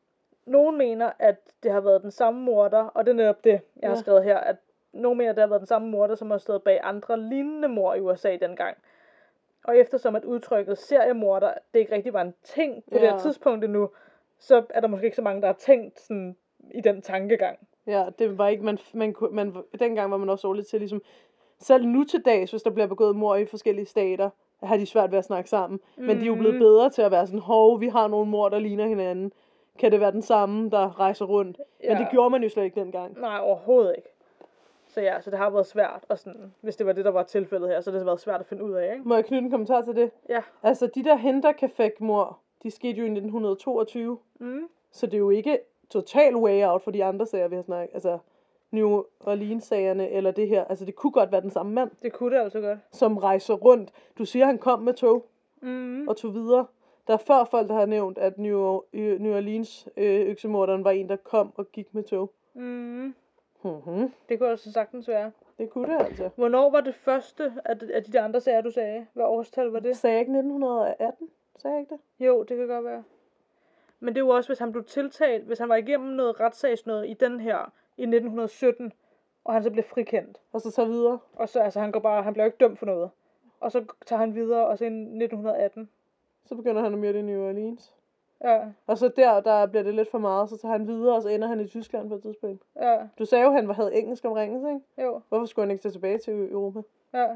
[0.46, 3.90] Nogen mener, at det har været den samme morder, og det er netop det, jeg
[3.90, 4.02] har Ja.
[4.02, 4.56] skrevet her, at
[4.94, 7.68] nogen mener, at det har været den samme morder, som har stået bag andre lignende
[7.68, 8.78] mord i USA dengang.
[9.70, 13.12] Og eftersom at udtrykket seriemorder, det ikke rigtig var en ting på det Ja.
[13.12, 13.90] her tidspunkt endnu,
[14.40, 16.36] så er der måske ikke så mange, der har tænkt sådan
[16.72, 17.60] i den tankegang.
[17.88, 21.02] Ja, det var ikke, man, man, man, dengang var man også dårlig til ligesom,
[21.60, 24.30] selv nu til dags, hvis der bliver begået mord i forskellige stater,
[24.64, 25.80] har de svært ved at snakke sammen.
[25.98, 26.04] Mm.
[26.04, 26.60] Men de er jo blevet Mhm.
[26.64, 29.32] bedre til at være sådan, hov, vi har nogle mord, der ligner hinanden.
[29.80, 31.58] Kan det være den samme, der rejser rundt?
[31.84, 31.94] Ja.
[31.94, 33.20] Men det gjorde man jo slet ikke dengang.
[33.20, 34.10] Nej, overhovedet ikke.
[34.90, 37.24] Så ja, så det har været svært, og sådan, hvis det var det, der var
[37.24, 39.08] tilfældet her, så har det været svært at finde ud af, ikke?
[39.08, 40.12] Må jeg knytte en kommentar til det?
[40.30, 40.42] Ja.
[40.64, 44.18] Altså, de der Hinterkaifeck-mord, de skete jo i 1922.
[44.40, 44.68] Mm.
[44.92, 47.94] Så det er jo ikke total way out for de andre sager, vi har snakket.
[47.94, 48.18] Altså,
[48.72, 50.64] New Orleans-sagerne, eller det her.
[50.66, 52.80] Altså, det kunne godt være den samme mand, Det kunne det altså godt.
[52.92, 53.92] som rejser rundt.
[54.18, 55.26] Du siger, han kom med tog
[55.62, 56.08] Mm.
[56.08, 56.66] og tog videre.
[57.08, 61.10] Der er før folk, der har nævnt, at New, New Orleans øh, øksemorderen var en,
[61.10, 62.32] der kom og gik med tog.
[62.54, 63.14] Mm.
[63.64, 64.14] Mm-hmm.
[64.30, 65.32] Det kunne altså sagtens være.
[65.58, 66.30] Det kunne det altså.
[66.36, 69.08] Hvornår var det første af de, af de der andre sager, du sagde?
[69.14, 69.98] Hvad årstal var det?
[69.98, 71.30] Sagde jeg ikke 1918?
[71.58, 72.26] Sagde jeg ikke det?
[72.26, 73.04] Jo, det kan godt være.
[74.00, 77.04] Men det er jo også, hvis han blev tiltalt, hvis han var igennem noget retssagsnød
[77.04, 78.94] i den her i 1917,
[79.44, 80.42] og han så blev frikendt.
[80.52, 81.20] Og så tager videre.
[81.34, 83.10] Og så, altså, han går bare, han bliver ikke dømt for noget.
[83.60, 85.90] Og så tager han videre, og så i 1918.
[86.46, 87.96] Så begynder han at myrde i New Orleans.
[88.44, 91.22] Ja, Og så der, der bliver det lidt for meget, så tager han videre, og
[91.22, 92.64] så ender han i Tyskland på et tidspunkt.
[92.76, 95.08] ja, Du sagde jo, at han havde engelsk omringet, ikke?
[95.08, 96.80] jo, Hvorfor skulle han ikke tage tilbage til Europa?
[97.14, 97.28] ja.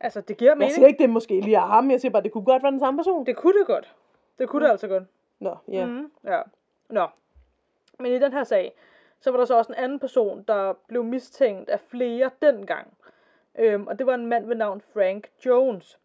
[0.00, 0.72] Altså, det giver Jeg mening.
[0.74, 1.90] siger ikke, det måske lige er ham.
[1.90, 3.26] Jeg siger bare, det kunne godt være den samme person.
[3.26, 3.94] Det kunne det godt.
[4.38, 5.02] Det kunne det altså godt.
[5.40, 5.86] Nå, ja.
[5.86, 5.92] Mm.
[5.92, 6.40] Mm, ja.
[6.88, 7.06] Nå.
[7.98, 8.72] Men i den her sag,
[9.20, 12.94] så var der så også en anden person, der blev mistænkt af flere dengang.
[13.58, 15.98] Øhm, og det var en mand ved navn Frank Jones.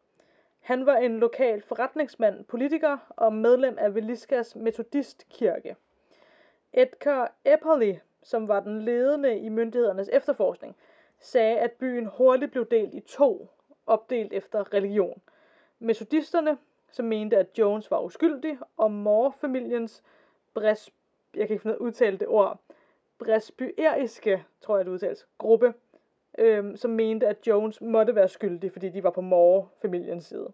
[0.63, 5.76] Han var en lokal forretningsmand, politiker og medlem af Veliskas Metodistkirke.
[6.73, 10.76] Edgar Epperly, som var den ledende i myndighedernes efterforskning,
[11.19, 13.49] sagde, at byen hurtigt blev delt i to,
[13.86, 15.21] opdelt efter religion.
[15.80, 16.58] Metodisterne,
[16.91, 20.04] som mente, at Jones var uskyldig, og Moore-familiens
[20.54, 20.89] bres,
[21.36, 22.60] jeg kan ikke finde udtale det ord,
[23.19, 25.73] presbyeriske, tror jeg det udtales, gruppe,
[26.38, 30.52] øhm, som mente, at Jones måtte være skyldig, fordi de var på Moore-familiens side.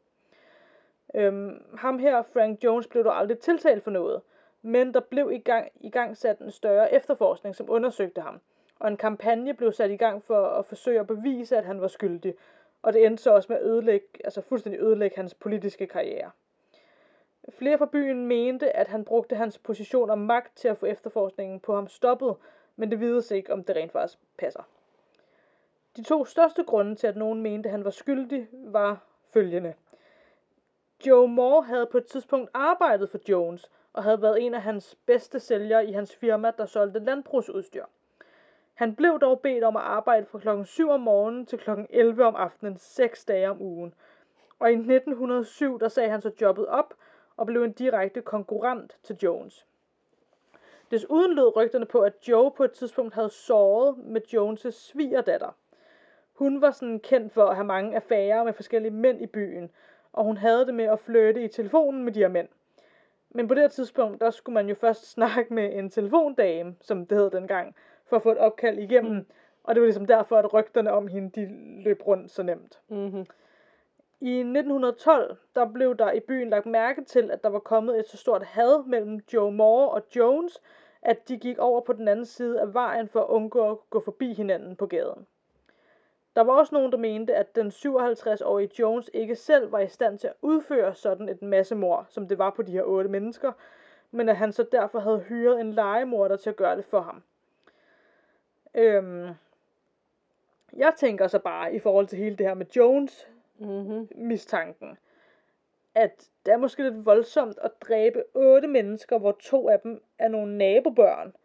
[1.16, 4.22] Øhm, ham her, Frank Jones, blev dog aldrig tiltalt for noget,
[4.62, 8.42] men der blev i gang, i gang sat en større efterforskning, som undersøgte ham,
[8.80, 11.88] og en kampagne blev sat i gang for at forsøge at bevise, at han var
[11.88, 12.36] skyldig,
[12.82, 16.32] og det endte så også med at ødelægge, altså fuldstændig ødelægge hans politiske karriere.
[17.50, 21.60] Flere fra byen mente, at han brugte hans position og magt til at få efterforskningen
[21.60, 22.36] på ham stoppet,
[22.76, 24.64] men det vides ikke, om det rent faktisk passer.
[25.98, 29.74] De to største grunde til, at nogen mente, at han var skyldig, var følgende.
[31.08, 34.98] Joe Moore havde på et tidspunkt arbejdet for Jones, og havde været en af hans
[35.06, 37.86] bedste sælgere i hans firma, der solgte landbrugsudstyr.
[38.74, 42.26] Han blev dog bedt om at arbejde fra klokken 7 om morgenen til klokken 11
[42.26, 43.94] om aftenen, 6 dage om ugen.
[44.60, 46.94] Og i 1907, der sagde han så jobbet op,
[47.38, 49.66] og blev en direkte konkurrent til Jones.
[50.92, 55.52] Desuden lød rygterne på, at Joe på et tidspunkt havde såret med Jones' svigerdatter.
[56.40, 59.72] Hun var sådan kendt for at have mange affærer med forskellige mænd i byen,
[60.14, 62.48] og hun havde det med at flytte i telefonen med de her mænd.
[63.30, 67.06] Men på det her tidspunkt, der skulle man jo først snakke med en telefondame, som
[67.06, 67.76] det hed dengang,
[68.06, 69.12] for at få et opkald igennem.
[69.12, 69.26] Mm.
[69.64, 71.46] Og det var ligesom derfor, at rygterne om hende, de
[71.84, 72.80] løb rundt så nemt.
[72.90, 73.26] Mm-hmm.
[74.22, 78.08] I 1912, der blev der i byen lagt mærke til, at der var kommet et
[78.08, 80.62] så stort had mellem Joe Moore og Jones,
[81.02, 84.00] at de gik over på den anden side af vejen for at undgå at gå
[84.00, 85.28] forbi hinanden på gaden.
[86.36, 90.20] Der var også nogen, der mente, at den 57-årige Jones ikke selv var i stand
[90.20, 93.52] til at udføre sådan et massemord, som det var på de her otte mennesker,
[94.12, 97.24] men at han så derfor havde hyret en legemorder til at gøre det for ham.
[98.76, 99.30] Øhm,
[100.78, 103.28] jeg tænker så bare i forhold til hele det her med Jones
[103.60, 104.08] Mm-hmm.
[104.16, 104.98] mistanken,
[105.96, 110.28] at det er måske lidt voldsomt at dræbe otte mennesker, hvor to af dem er
[110.28, 111.36] nogle nabobørn,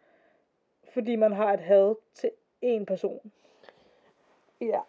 [0.93, 2.31] fordi man har et had til
[2.65, 3.31] én person.
[4.61, 4.79] Ja.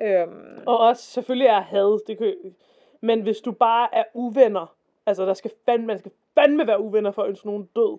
[0.00, 2.34] Øhm, Og også selvfølgelig er had, det kan,
[3.00, 4.76] men hvis du bare er uvenner,
[5.06, 7.98] altså der skal fandme, man skal fandme være uvenner for at ønske nogen død.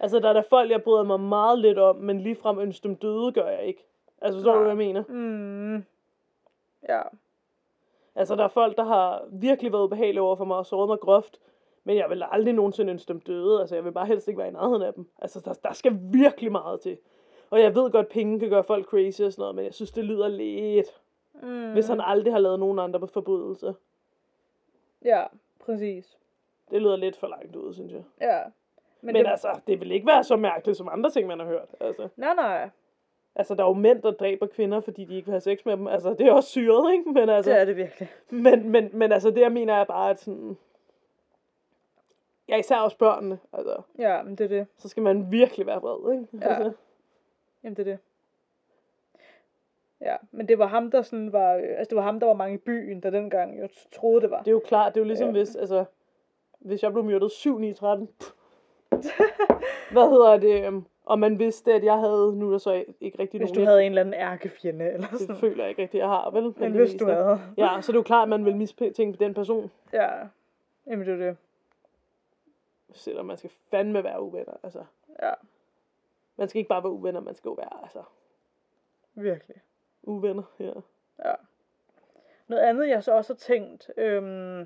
[0.00, 2.96] Altså, der er der folk, jeg bryder mig meget lidt om, men ligefrem ønske dem
[2.96, 3.86] døde gør jeg ikke.
[4.20, 5.04] Altså, forstår du, hvad jeg mener?
[5.08, 5.84] Mm.
[6.88, 7.02] Ja.
[8.14, 10.98] Altså, der er folk, der har virkelig været ubehagelige over for mig og såret mig
[11.00, 11.38] groft,
[11.84, 13.60] men jeg vil aldrig nogensinde ønske dem døde.
[13.60, 15.08] Altså, jeg vil bare helst ikke være i nærheden af dem.
[15.18, 16.98] Altså, der, der skal virkelig meget til.
[17.52, 19.74] Og jeg ved godt, at penge kan gøre folk crazy og sådan noget, men jeg
[19.74, 20.86] synes, det lyder lidt,
[21.42, 21.72] Mm.
[21.72, 23.72] hvis han aldrig har lavet nogen andre forbrydelser.
[25.04, 25.24] Ja,
[25.64, 26.18] præcis.
[26.70, 28.02] Det lyder lidt for langt ud, synes jeg.
[28.20, 28.38] Ja.
[29.00, 29.30] Men, men det...
[29.30, 31.68] altså, det vil ikke være så mærkeligt som andre ting, man har hørt.
[31.80, 32.70] Altså, Nej, nej.
[33.34, 35.76] altså der er jo mænd, der dræber kvinder, fordi de ikke vil have sex med
[35.76, 35.86] dem.
[35.86, 37.10] Altså, det er også syret, ikke?
[37.10, 38.08] Men, altså, Det er det virkelig.
[38.30, 40.56] men, men, men altså, det jeg mener er bare, at sådan...
[42.48, 43.38] Ja, især også børnene.
[43.52, 44.66] Altså, Ja, men det er det.
[44.78, 46.26] så skal man virkelig være vred, ikke?
[46.46, 46.54] Ja.
[46.54, 46.72] Altså,
[47.64, 47.98] Jamen, det er det.
[50.00, 52.34] Ja, men det var ham, der sådan var, øh, altså det var ham, der var
[52.34, 54.38] mange i byen, der dengang jeg troede, det var.
[54.38, 55.32] det er jo klart, det er jo ligesom Ja.
[55.32, 55.84] hvis, altså,
[56.58, 58.08] hvis jeg blev myrdet 7 9 13
[59.92, 60.66] Hvad hedder det?
[60.66, 63.60] øhm, Og man vidste, at jeg havde, nu er der så ikke rigtig Hvis nogen,
[63.60, 65.36] du havde en eller anden ærkefjende, eller det sådan.
[65.36, 66.42] føler jeg ikke rigtig, jeg har, vel?
[66.42, 67.40] Men heldigvis hvis du havde.
[67.56, 70.08] Ja, så det er jo klart, at man vil mistænke den person, Ja,
[70.86, 71.36] jamen det er det.
[72.92, 74.54] selvom man skal fandme være uvenner.
[74.62, 74.84] Altså,
[75.22, 75.30] Ja,
[76.42, 78.02] man skal ikke bare være uvenner, man skal jo være altså,
[79.14, 79.56] virkelig.
[80.02, 80.42] uvenner.
[80.58, 80.72] Ja.
[81.24, 81.34] Ja.
[82.48, 84.58] Noget andet, jeg så også har tænkt, øhm,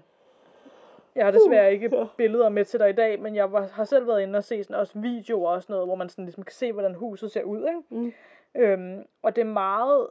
[1.15, 2.07] jeg har desværre ikke ja.
[2.17, 4.65] billeder med til dig i dag, men jeg var, har selv været inde og se
[4.65, 7.43] sådan også videoer og sådan noget, hvor man sådan ligesom kan se, hvordan huset ser
[7.43, 7.83] ud, ikke?
[7.91, 8.13] Mm.
[8.55, 10.09] Øhm, og det er meget,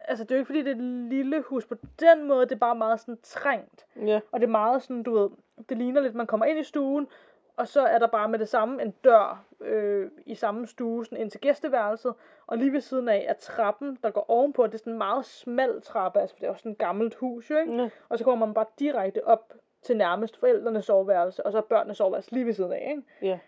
[0.00, 2.52] altså det er jo ikke fordi, det er et lille hus på den måde, det
[2.52, 3.86] er bare meget sådan trængt.
[3.96, 4.20] ja.
[4.32, 5.30] Og det er meget sådan, du ved,
[5.68, 7.08] det ligner lidt, man kommer ind i stuen,
[7.56, 11.18] og så er der bare med det samme en dør øh, i samme stue, sådan
[11.18, 12.14] ind til gæsteværelset,
[12.46, 15.24] og lige ved siden af er trappen, der går ovenpå, det er sådan en meget
[15.24, 17.74] smal trappe, altså for det er også sådan et gammelt hus, jo, ikke?
[17.82, 17.90] ja.
[18.08, 22.32] Og så kommer man bare direkte op til nærmest forældrenes soveværelse, og så børnenes soveværelse
[22.32, 23.02] lige ved siden af, ikke?
[23.22, 23.38] Ja.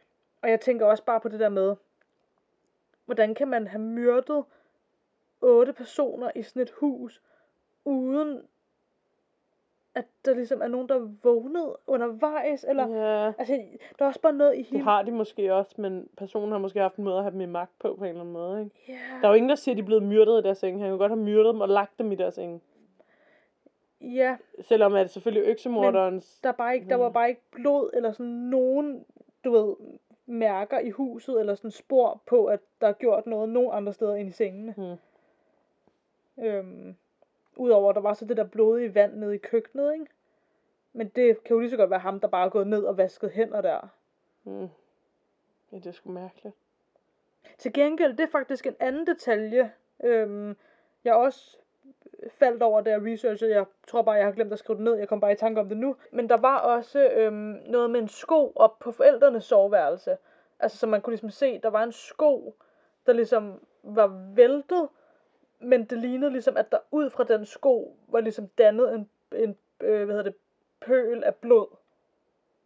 [0.42, 1.76] Og jeg tænker også bare på det der med,
[3.04, 4.44] hvordan kan man have myrdet
[5.40, 7.22] otte personer i sådan et hus,
[7.84, 8.42] uden
[9.96, 12.88] at der ligesom er nogen, der er vågnet undervejs, eller...
[12.88, 13.32] ja.
[13.38, 13.62] Altså,
[13.98, 14.84] der er også bare noget i Det hele...
[14.84, 17.46] har de måske også, men personen har måske haft en måde at have dem i
[17.46, 18.60] magt på, på en eller anden måde.
[18.64, 18.76] Ikke?
[18.88, 20.80] Ja, Der er jo ingen, der siger, at de er blevet myrdet i deres seng.
[20.80, 22.62] Han kan godt have myrdet dem og lagt dem i deres seng.
[24.00, 26.40] ja, Selvom at selvfølgelig øksemorderens...
[26.40, 29.04] der, er bare ikke, der var bare ikke blod, eller sådan nogen,
[29.44, 29.74] du ved,
[30.26, 34.14] mærker i huset, eller sådan spor på, at der er gjort noget nogen andre steder
[34.14, 34.74] end i sengene.
[34.76, 34.96] Hmm.
[36.44, 36.96] Øhm,
[37.56, 40.06] Udover, at der var så det der blodige vand nede i køkkenet, ikke?
[40.92, 42.96] Men det kan jo lige så godt være ham, der bare er gået ned og
[42.96, 43.88] vasket hænder der.
[44.42, 44.68] Hmm.
[45.72, 46.56] Ja, det er sgu mærkeligt.
[47.58, 49.72] Til gengæld, det er faktisk en anden detalje,
[50.04, 50.56] øhm,
[51.04, 51.58] jeg også
[52.28, 53.54] faldt over, da jeg researchede.
[53.54, 54.94] Jeg tror bare, jeg har glemt at skrive det ned.
[54.94, 55.96] Jeg kom bare i tanke om det nu.
[56.12, 60.16] Men der var også øhm, noget med en sko op på forældrenes soveværelse.
[60.60, 62.56] Altså, så man kunne ligesom se, der var en sko,
[63.06, 64.88] der ligesom var væltet,
[65.58, 69.56] men det lignede ligesom, at der ud fra den sko var ligesom dannet en, en
[69.80, 70.34] øh, hvad hedder det,
[70.80, 71.76] pøl af blod.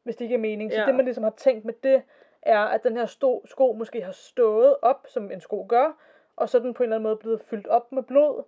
[0.03, 0.72] Hvis det ikke er mening.
[0.72, 0.87] Så Ja.
[0.87, 2.03] det, man ligesom har tænkt med det,
[2.42, 5.92] er, at den her sto, sko måske har stået op, som en sko gør,
[6.37, 8.42] og så er den på en eller anden måde blevet fyldt op med blod.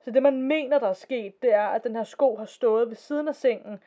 [0.00, 2.88] Så det, man mener, der er sket, det er, at den her sko har stået
[2.88, 3.82] ved siden af sengen,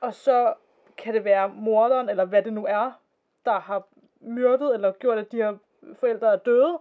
[0.00, 0.54] og så
[0.96, 3.00] kan det være morderen, eller hvad det nu er,
[3.44, 3.86] der har
[4.20, 5.56] myrdet, eller gjort, at de her
[5.94, 6.78] forældre er døde,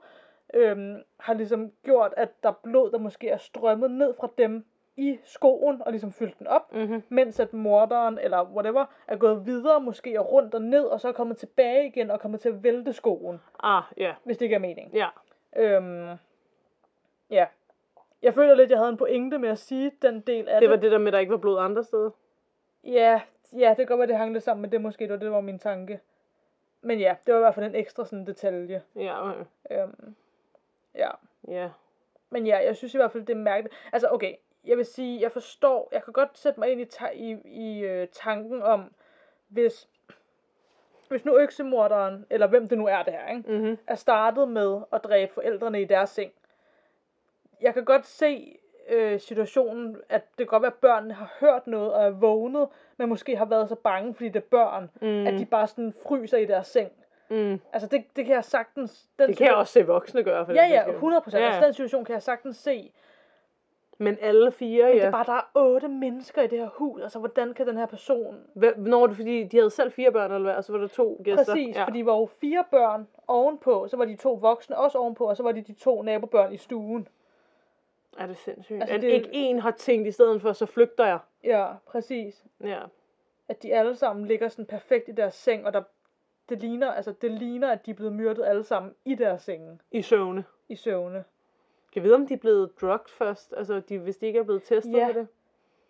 [0.54, 4.66] øhm, har ligesom gjort, at der er blod, der måske er strømmet ned fra dem
[4.98, 7.04] i skoen, og ligesom fyldt den op, Mm-hmm.
[7.10, 11.08] mens at morderen, eller whatever, er gået videre, måske og rundt og ned, og så
[11.08, 14.14] er kommet tilbage igen, og kommet til at vælte skoen, Ah, ja.
[14.24, 14.94] hvis det ikke er mening.
[14.94, 15.08] Ja.
[15.56, 16.10] Øhm,
[17.30, 17.46] ja.
[18.22, 20.76] Jeg føler lidt, jeg havde en pointe med at sige den del af Det var
[20.76, 20.84] det.
[20.84, 22.10] det der med, at der ikke var blod andre steder.
[22.84, 23.22] Ja,
[23.58, 25.32] ja, det kan godt være, det hang lidt sammen med det måske, det var det,
[25.32, 26.00] var min tanke.
[26.82, 28.82] Men ja, det var i hvert fald en ekstra sådan detalje.
[28.96, 29.44] Ja, okay.
[29.72, 30.16] Øhm,
[30.96, 31.10] ja.
[31.48, 31.70] ja.
[32.30, 33.76] Men ja, jeg synes i hvert fald, det er mærkeligt.
[33.94, 34.34] Altså, okay,
[34.66, 37.80] jeg vil sige, jeg forstår, jeg kan godt sætte mig ind i, ta- i, i
[37.80, 38.94] øh, tanken om,
[39.48, 39.90] hvis,
[41.10, 43.78] hvis nu øksemorderen, eller hvem det nu er det her, ikke, Mm-hmm.
[43.88, 46.32] er startet med at dræbe forældrene i deres seng.
[47.62, 48.58] Jeg kan godt se
[48.90, 52.68] øh, situationen, at det kan godt være, at børnene har hørt noget og er vågnet,
[52.98, 55.28] men måske har været så bange, fordi det er børn, Mm.
[55.28, 56.92] at de bare sådan fryser i deres seng.
[57.34, 57.60] Mm.
[57.74, 59.10] Altså, det, det kan jeg sagtens...
[59.20, 60.46] Den Det kan jeg også se voksne gøre.
[60.46, 60.94] For Ja, ja, skyld.
[60.94, 61.42] 100 procent.
[61.42, 62.92] Ja, Altså, den situation kan jeg sagtens se.
[63.98, 65.00] Men alle fire, Men ja.
[65.00, 67.02] det er bare, der er otte mennesker i det her hus.
[67.02, 68.44] Altså, hvordan kan den her person...
[68.54, 70.56] Hvad, når var det, fordi de havde selv fire børn, eller hvad?
[70.56, 71.46] Og så var der to gæster?
[71.46, 71.84] Præcis, ja.
[71.86, 75.38] fordi de var jo fire børn ovenpå, så var de to voksne også ovenpå, og
[75.38, 77.08] så var de de to nabobørn i stuen.
[78.18, 78.82] Er det sindssygt?
[78.82, 81.20] Altså, at det- ikke en har tænkt i stedet for, så flygter jeg.
[81.44, 82.44] Ja, præcis.
[82.64, 82.80] Ja.
[83.48, 85.82] At de alle sammen ligger sådan perfekt i deres seng, og der
[86.50, 89.80] det ligner, altså, det ligner, at de er blevet myrdet alle sammen i deres senge,
[89.92, 90.44] I søvne.
[90.70, 91.24] i søvne.
[91.94, 93.54] Kan jeg vide, om de er blevet drugged først?
[93.58, 95.08] Altså, de, hvis de ikke er blevet testet Ja.
[95.14, 95.28] på det?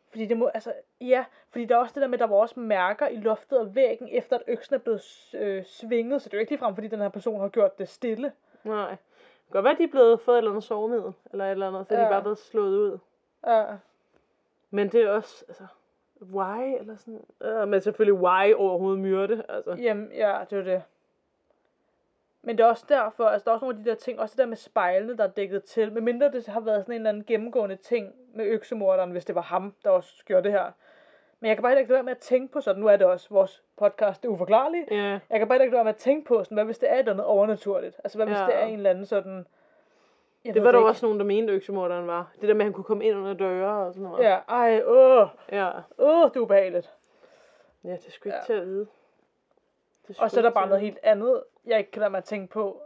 [0.10, 2.36] Fordi det må, altså, ja, fordi der er også det der med, at der var
[2.36, 5.02] også mærker i loftet og væggen, efter at øksen er blevet
[5.34, 7.90] øh, svinget, så det er jo ikke ligefrem, fordi den her person har gjort det
[7.90, 8.32] stille.
[8.64, 8.90] Nej.
[8.90, 8.98] Det
[9.48, 11.68] kan godt være, at de er blevet fået et eller andet sovemiddel, eller et eller
[11.68, 12.00] andet, så ja.
[12.00, 12.08] de Ja.
[12.08, 12.98] er bare blevet slået ud.
[13.48, 13.66] Ja,
[14.70, 15.64] Men det er også, altså,
[16.24, 19.76] why, eller sådan, øh, men selvfølgelig why overhovedet myrde, altså.
[19.82, 20.84] jamen, ja, det er det.
[22.42, 24.34] Men det er også derfor, altså der er også nogle af de der ting, også
[24.34, 27.10] det der med spejlene, der er dækket til, medmindre det har været sådan en eller
[27.10, 30.72] anden gennemgående ting med øksemorderen, hvis det var ham, der også gjorde det her.
[31.40, 33.08] Men jeg kan bare ikke lade være med at tænke på sådan, nu er det
[33.08, 34.92] også vores podcast, det er uforklarligt.
[34.92, 36.90] Ja, Jeg kan bare ikke lade være med at tænke på sådan, hvad hvis det
[36.90, 38.02] er et eller andet overnaturligt?
[38.04, 38.46] Altså hvad hvis Ja.
[38.46, 39.48] det er en eller anden sådan...
[40.46, 40.88] Jeg det var der ikke.
[40.90, 42.32] også nogen, der mente, øksemorderen var.
[42.42, 44.24] Det der med, at han kunne komme ind under døre og sådan noget.
[44.24, 46.94] Ja, ej, åh, Ja, åh, det er ubehageligt.
[47.84, 48.44] ja det sgu ikke Ja.
[48.46, 48.88] til at vide.
[50.20, 52.54] Og så er der bare noget helt andet, jeg ikke kan lade mig at tænke
[52.54, 52.82] på.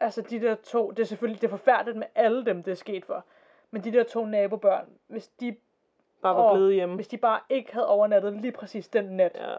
[0.00, 2.74] Altså de der to, det er selvfølgelig det er forfærdeligt med alle dem, det er
[2.74, 3.24] sket for.
[3.70, 5.56] Men de der to nabobørn, hvis de,
[6.22, 6.94] Bare var Åh, blevet hjemme.
[6.94, 9.54] hvis de bare ikke havde overnattet lige præcis den nat, Ja,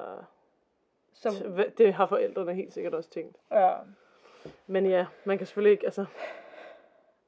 [1.13, 1.29] så
[1.77, 3.37] det har forældrene helt sikkert også tænkt.
[3.51, 3.73] ja,
[4.67, 6.05] Men ja, man kan selvfølgelig ikke, altså,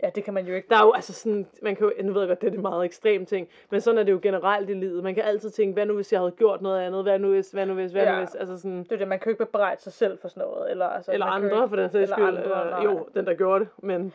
[0.03, 0.69] ja, det kan man jo ikke.
[0.69, 2.59] der er jo altså sådan, man kan jo, nu ved jeg godt, det er det
[2.61, 5.03] meget ekstrem ting, men sådan er det jo generelt i livet.
[5.03, 7.51] Man kan altid tænke, hvad nu hvis jeg havde gjort noget andet, hvad nu hvis,
[7.51, 8.19] hvad nu hvis, hvad nu Ja.
[8.19, 10.43] hvis, altså sådan, Det er det, man kan jo ikke bebrejde sig selv for sådan
[10.47, 10.71] noget.
[10.71, 12.25] Eller, altså, eller andre ikke, for den sags skyld.
[12.25, 12.83] andre, øh, nej.
[12.83, 14.13] jo, den der gjorde det, men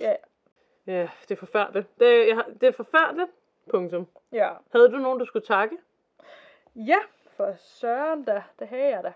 [0.00, 0.12] Ja,
[0.86, 1.88] ja, det er forfærdeligt.
[2.00, 3.30] Det, jeg, det er forfærdeligt,
[3.70, 4.06] punktum.
[4.32, 4.48] ja.
[4.72, 5.76] Havde du nogen, du skulle takke?
[6.76, 6.98] Ja,
[7.36, 8.42] for søren da.
[8.58, 9.12] Det havde jeg da.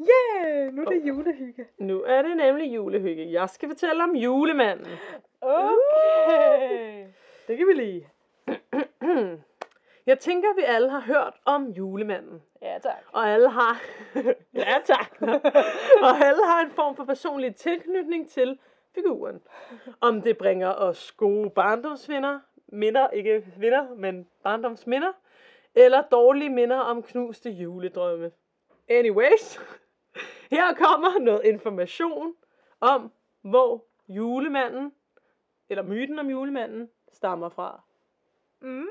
[0.00, 1.66] Yeah, nu er det julehygge.
[1.78, 3.32] Nu er det nemlig julehygge.
[3.32, 4.86] Jeg skal fortælle om julemanden.
[5.40, 7.06] Okay.
[7.48, 8.08] Det kan vi lige.
[10.06, 12.42] Jeg tænker, vi alle har hørt om julemanden.
[12.62, 13.02] Ja, tak.
[13.12, 13.82] Og alle har...
[14.54, 15.22] ja, tak.
[16.06, 18.58] og alle har en form for personlig tilknytning til
[18.94, 19.42] figuren.
[20.00, 25.12] Om det bringer os gode barndomsvinder, minder, ikke vinder, men barndomsminder,
[25.74, 28.32] eller dårlige minder om knuste juledrømme.
[28.88, 29.60] Anyways,
[30.50, 32.34] her kommer noget information
[32.80, 34.92] om, hvor julemanden,
[35.68, 37.80] eller myten om julemanden, stammer fra.
[38.60, 38.88] Mm.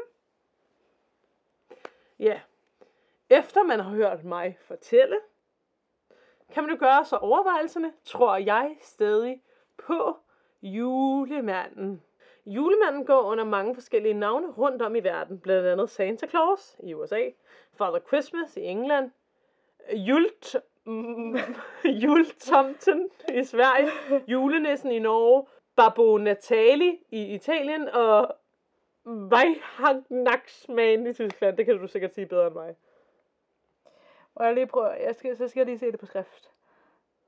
[2.19, 2.41] Ja,
[3.29, 5.19] efter man har hørt mig fortælle,
[6.53, 9.41] kan man jo gøre sig overvejelserne, tror jeg stadig,
[9.87, 10.17] på
[10.61, 12.03] julemanden.
[12.45, 16.93] Julemanden går under mange forskellige navne rundt om i verden, blandt andet Santa Claus i
[16.93, 17.29] USA,
[17.77, 19.11] Father Christmas i England,
[19.93, 20.55] Jult,
[20.85, 21.37] mm,
[22.03, 23.89] Jultomten i Sverige,
[24.27, 28.35] julenissen i Norge, Babbo Natali i Italien og
[29.05, 31.57] Weihnachtsmann i Tyskland.
[31.57, 32.75] Det kan du sikkert sige bedre end mig.
[34.35, 36.51] Og jeg lige prøve, jeg skal, så skal jeg lige se det på skrift.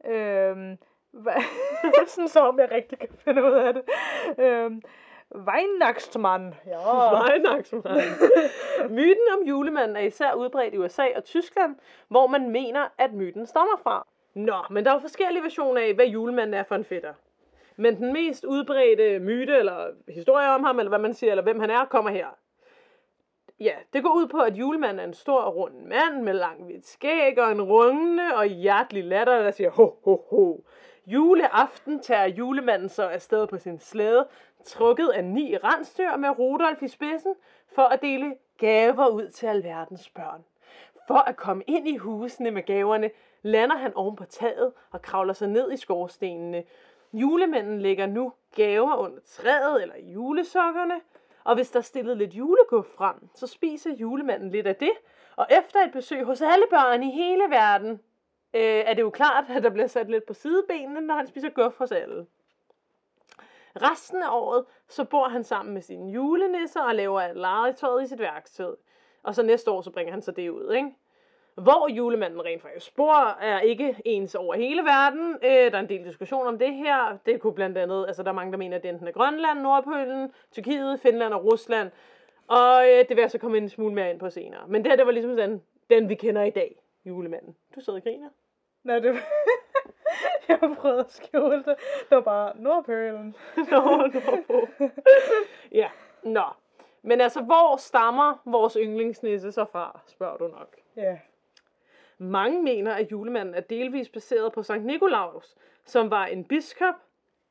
[0.05, 0.77] Øhm,
[2.07, 3.83] sådan så om jeg rigtig kan finde ud af det.
[4.37, 4.81] Øhm,
[5.35, 6.55] Weihnachtsmann.
[6.67, 7.13] Ja.
[7.23, 8.01] Weihnachtsmann.
[8.89, 11.75] Myten om julemanden er især udbredt i USA og Tyskland,
[12.07, 14.07] hvor man mener, at myten stammer fra.
[14.33, 17.13] Nå, men der er jo forskellige versioner af, hvad julemanden er for en fætter.
[17.75, 21.59] Men den mest udbredte myte, eller historie om ham, eller hvad man siger, eller hvem
[21.59, 22.27] han er, kommer her.
[23.59, 26.65] Ja, det går ud på, at julemanden er en stor og rund mand med langt
[26.65, 30.57] hvidt skæg og en rungende og hjertelig latter, der siger ho, ho, ho.
[31.05, 34.27] Juleaften tager julemanden så afsted på sin slæde,
[34.65, 37.33] trukket af ni rensdyr med Rudolf i spidsen,
[37.75, 40.43] for at dele gaver ud til alverdens børn.
[41.07, 43.09] For at komme ind i husene med gaverne,
[43.41, 46.63] lander han oven på taget og kravler sig ned i skorstenene.
[47.13, 51.01] Julemanden lægger nu gaver under træet eller i julesokkerne,
[51.43, 54.91] og hvis der er stillet lidt juleguf frem, så spiser julemanden lidt af det,
[55.35, 57.99] og efter et besøg hos alle børn i hele verden,
[58.53, 61.49] øh, er det jo klart, at der bliver sat lidt på sidebenene, når han spiser
[61.49, 62.25] guf hos alle.
[63.75, 68.07] Resten af året, så bor han sammen med sine julenisser og laver alt legetøjet i
[68.07, 68.75] sit værksted.
[69.23, 70.89] Og så næste år, så bringer han så det ud, ikke?
[71.55, 75.37] Hvor julemanden rent faktisk bor, er ikke ens over hele verden.
[75.43, 77.17] Øh, der er en del diskussion om det her.
[77.25, 79.59] Det kunne blandt andet, altså der er mange, der mener, at det enten er Grønland,
[79.59, 81.91] Nordpolen, Tyrkiet, Finland og Rusland.
[82.47, 84.67] Og øh, det vil jeg så komme en smule mere ind på senere.
[84.67, 86.75] Men det her, det var ligesom sådan, den vi kender i dag,
[87.05, 87.55] julemanden.
[87.75, 88.29] Du sidder og griner.
[88.83, 89.15] Nej, det
[90.47, 91.75] Jeg har prøvet at skjule det.
[92.09, 93.35] Det var bare Nordpolen.
[93.71, 94.69] Nå, Nordpol.
[95.81, 95.89] ja,
[96.23, 96.43] nå.
[97.01, 100.75] Men altså, hvor stammer vores yndlingsnisse så fra, spørger du nok.
[100.95, 101.17] Ja.
[102.17, 105.55] Mange mener, at julemanden er delvis baseret på Sankt Nikolaus,
[105.85, 106.95] som var en biskop,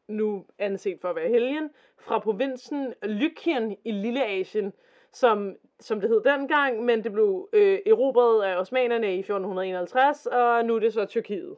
[0.09, 4.73] nu anset for at være helgen, fra provinsen Lykien i Lilleasien,
[5.13, 10.65] som, som det hed dengang, men det blev øh, erobret af osmanerne i 1451, og
[10.65, 11.57] nu er det så Tyrkiet.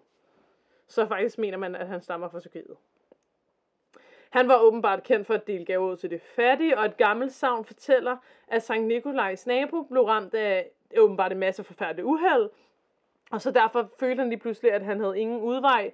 [0.86, 2.76] Så faktisk mener man, at han stammer fra Tyrkiet.
[4.30, 7.32] Han var åbenbart kendt for at dele gaver ud til de fattige, og et gammelt
[7.32, 8.16] savn fortæller,
[8.48, 12.50] at Sankt Nikolajs nabo blev ramt af åbenbart en masse forfærdelige uheld,
[13.30, 15.92] og så derfor følte han lige pludselig, at han havde ingen udvej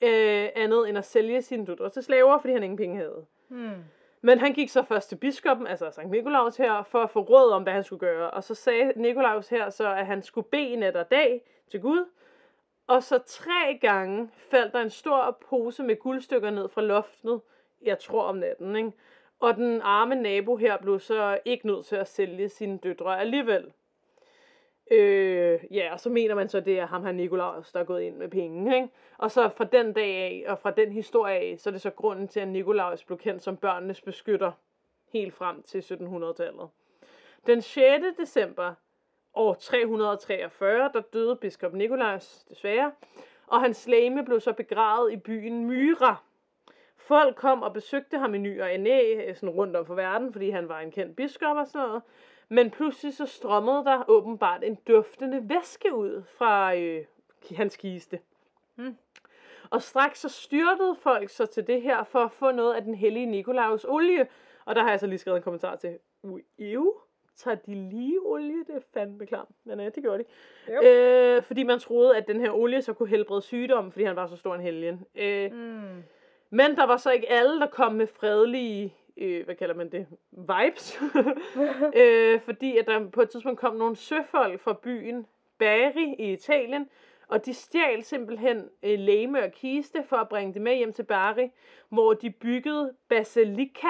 [0.00, 3.26] øh, andet end at sælge sine døtre til slaver, fordi han ingen penge havde.
[3.48, 3.84] Hmm.
[4.20, 7.52] Men han gik så først til biskoppen, altså Sankt Nikolaus her, for at få råd
[7.52, 8.30] om, hvad han skulle gøre.
[8.30, 12.04] Og så sagde Nikolaus her så, at han skulle bede nat og dag til Gud.
[12.86, 17.40] Og så tre gange faldt der en stor pose med guldstykker ned fra loftet,
[17.82, 18.92] jeg tror om natten, ikke?
[19.40, 23.72] Og den arme nabo her blev så ikke nødt til at sælge sine døtre alligevel.
[24.90, 28.02] Øh, ja, og så mener man så, det er ham her Nikolaus, der er gået
[28.02, 28.88] ind med penge, ikke?
[29.18, 31.90] Og så fra den dag af, og fra den historie af, så er det så
[31.90, 34.52] grunden til, at Nikolaus blev kendt som børnenes beskytter
[35.12, 36.68] helt frem til 1700-tallet.
[37.46, 38.04] Den 6.
[38.18, 38.74] december
[39.34, 42.92] år 343, der døde biskop Nikolaus desværre,
[43.46, 46.16] og hans læme blev så begravet i byen Myra.
[46.96, 50.50] Folk kom og besøgte ham i ny og næ, sådan rundt om for verden, fordi
[50.50, 52.02] han var en kendt biskop og sådan noget.
[52.48, 57.04] Men pludselig så strømmede der åbenbart en duftende væske ud fra øh,
[57.56, 58.18] hans kiste.
[58.74, 58.96] Hmm.
[59.70, 62.94] Og straks så styrtede folk så til det her for at få noget af den
[62.94, 64.26] hellige Nikolaus olie.
[64.64, 65.98] Og der har jeg så lige skrevet en kommentar til.
[66.58, 66.86] Ew,
[67.36, 68.64] tager de lige olie?
[68.66, 69.46] Det er fandme klart.
[69.64, 70.24] Men ja, det gjorde
[70.68, 70.72] de.
[70.74, 70.82] Jo.
[70.82, 74.26] Øh, fordi man troede, at den her olie så kunne helbrede sygdom, fordi han var
[74.26, 75.04] så stor en helgen.
[75.14, 76.02] Øh, Mm.
[76.50, 80.06] men der var så ikke alle, der kom med fredelige, øh, hvad kalder man det,
[80.30, 81.00] vibes.
[82.00, 85.26] øh, fordi at der på et tidspunkt kom nogle søfolk fra byen
[85.58, 86.88] Bari i Italien,
[87.28, 91.02] og de stjal simpelthen øh, læme og kiste for at bringe det med hjem til
[91.02, 91.50] Bari,
[91.88, 93.88] hvor de byggede Basilica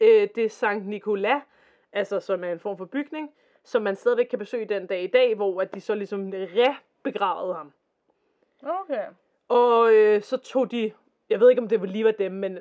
[0.00, 1.42] øh, de Sankt Nicolas,
[1.92, 3.30] altså som er en form for bygning,
[3.64, 7.54] som man stadigvæk kan besøge den dag i dag, hvor at de så ligesom rebegravede
[7.54, 7.72] ham.
[8.62, 9.06] Okay.
[9.48, 10.92] Og øh, så tog de,
[11.30, 12.58] jeg ved ikke om det var lige var dem, men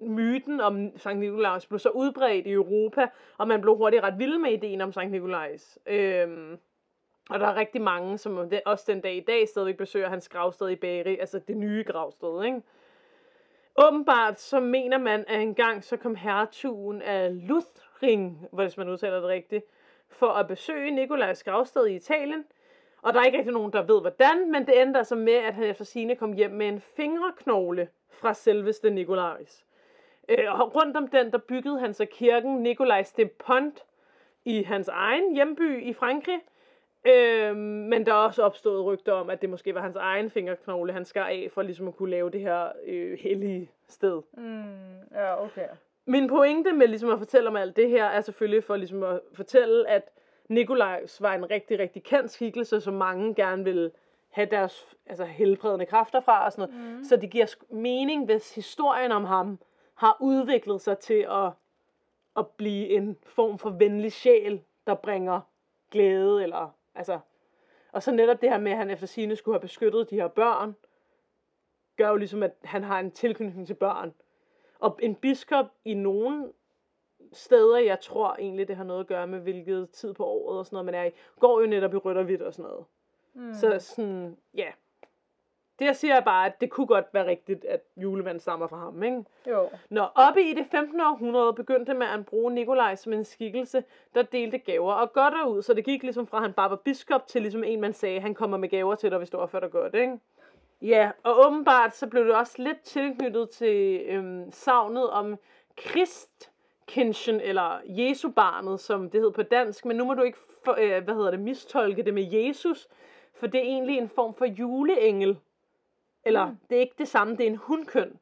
[0.00, 4.38] myten om Sankt Nikolaus blev så udbredt i Europa, og man blev hurtigt ret vild
[4.38, 5.78] med ideen om Sankt Nikolaus.
[5.86, 6.58] Øhm,
[7.30, 10.68] og der er rigtig mange, som også den dag i dag stadigvæk besøger hans gravsted
[10.68, 12.62] i Bari, altså det nye gravsted, ikke?
[13.78, 19.28] Åbenbart så mener man, at engang så kom hertugen af Luthring, hvis man udtaler det
[19.28, 19.64] rigtigt,
[20.08, 22.44] for at besøge Nikolajs gravsted i Italien.
[23.02, 25.54] Og der er ikke rigtig nogen, der ved hvordan, men det ender så med, at
[25.54, 29.65] han efter sine kom hjem med en fingerknogle fra selveste Nikolajs.
[30.28, 33.84] Øh, og rundt om den, der byggede han så kirken Nikolajs de Pont
[34.44, 36.40] i hans egen hjemby i Frankrig.
[37.06, 40.92] Øh, men der er også opstået rygter om, at det måske var hans egen fingerknogle,
[40.92, 44.22] han skar af for ligesom at kunne lave det her øh, hellige sted.
[44.32, 44.64] Mm.
[45.14, 45.68] Ja, okay.
[46.06, 49.20] Min pointe med ligesom at fortælle om alt det her, er selvfølgelig for ligesom at
[49.34, 50.10] fortælle, at
[50.48, 53.90] Nikolajs var en rigtig, rigtig kendt skikkelse, som mange gerne vil
[54.30, 56.96] have deres altså, helbredende kræfter fra og sådan noget.
[56.96, 57.04] Mm.
[57.04, 59.58] Så det giver mening, hvis historien om ham
[59.96, 61.50] har udviklet sig til at,
[62.36, 65.40] at blive en form for venlig sjæl, der bringer
[65.90, 67.18] glæde, eller altså...
[67.92, 70.28] Og så netop det her med, at han efter sine skulle have beskyttet de her
[70.28, 70.76] børn,
[71.96, 74.14] gør jo ligesom, at han har en tilknytning til børn.
[74.78, 76.52] Og en biskop i nogle
[77.32, 80.66] steder, jeg tror egentlig, det har noget at gøre med, hvilket tid på året og
[80.66, 82.84] sådan noget, man er i, går jo netop i rødt og hvidt og sådan noget.
[83.34, 83.54] Mm.
[83.54, 84.72] Så sådan, ja.
[85.78, 88.76] Det jeg siger er bare, at det kunne godt være rigtigt, at julemanden stammer fra
[88.76, 89.24] ham, ikke?
[89.50, 89.68] Jo.
[89.90, 91.00] Når oppe i det 15.
[91.00, 95.62] århundrede begyndte man at bruge Nikolaj som en skikkelse, der delte gaver og godt ud,
[95.62, 98.20] så det gik ligesom fra, at han bare var biskop, til ligesom en, man sagde,
[98.20, 100.18] han kommer med gaver til dig, hvis du opfører dig godt, ikke?
[100.82, 105.36] Ja, og åbenbart så blev det også lidt tilknyttet til øhm, savnet om
[105.76, 110.76] Kristkindchen, eller Jesu barnet, som det hed på dansk, men nu må du ikke for,
[110.80, 112.88] øh, hvad hedder det, mistolke det med Jesus,
[113.34, 115.38] for det er egentlig en form for juleengel.
[116.26, 116.56] Eller, Mm.
[116.70, 118.18] det er ikke det samme, det er en hundkøn,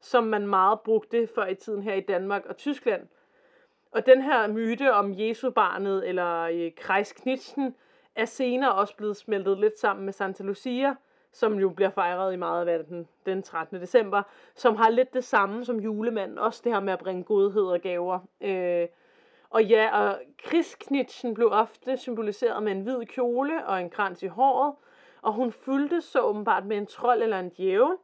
[0.00, 3.06] som man meget brugte før i tiden her i Danmark og Tyskland.
[3.92, 6.70] Og den her myte om Jesu barnet, eller øh,
[8.14, 10.94] er senere også blevet smeltet lidt sammen med Santa Lucia,
[11.32, 13.80] som jo bliver fejret i meget af verden den 13.
[13.80, 14.22] december,
[14.54, 17.80] som har lidt det samme som julemanden, også det her med at bringe godhed og
[17.80, 18.18] gaver.
[18.40, 18.88] Øh,
[19.50, 24.26] og ja, og Krisknitschen blev ofte symboliseret med en hvid kjole og en krans i
[24.26, 24.74] håret,
[25.22, 27.96] og hun fyldte så åbenbart med en trold eller en djævel.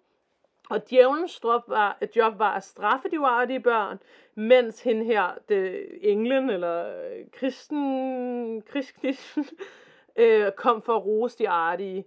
[0.70, 3.98] Og djævelens job var, job var at straffe de uartige børn,
[4.34, 6.94] mens hende her, det, englen eller
[7.32, 9.46] kristen, Krisknitschen,
[10.16, 12.04] øh, kom for at rose de artige.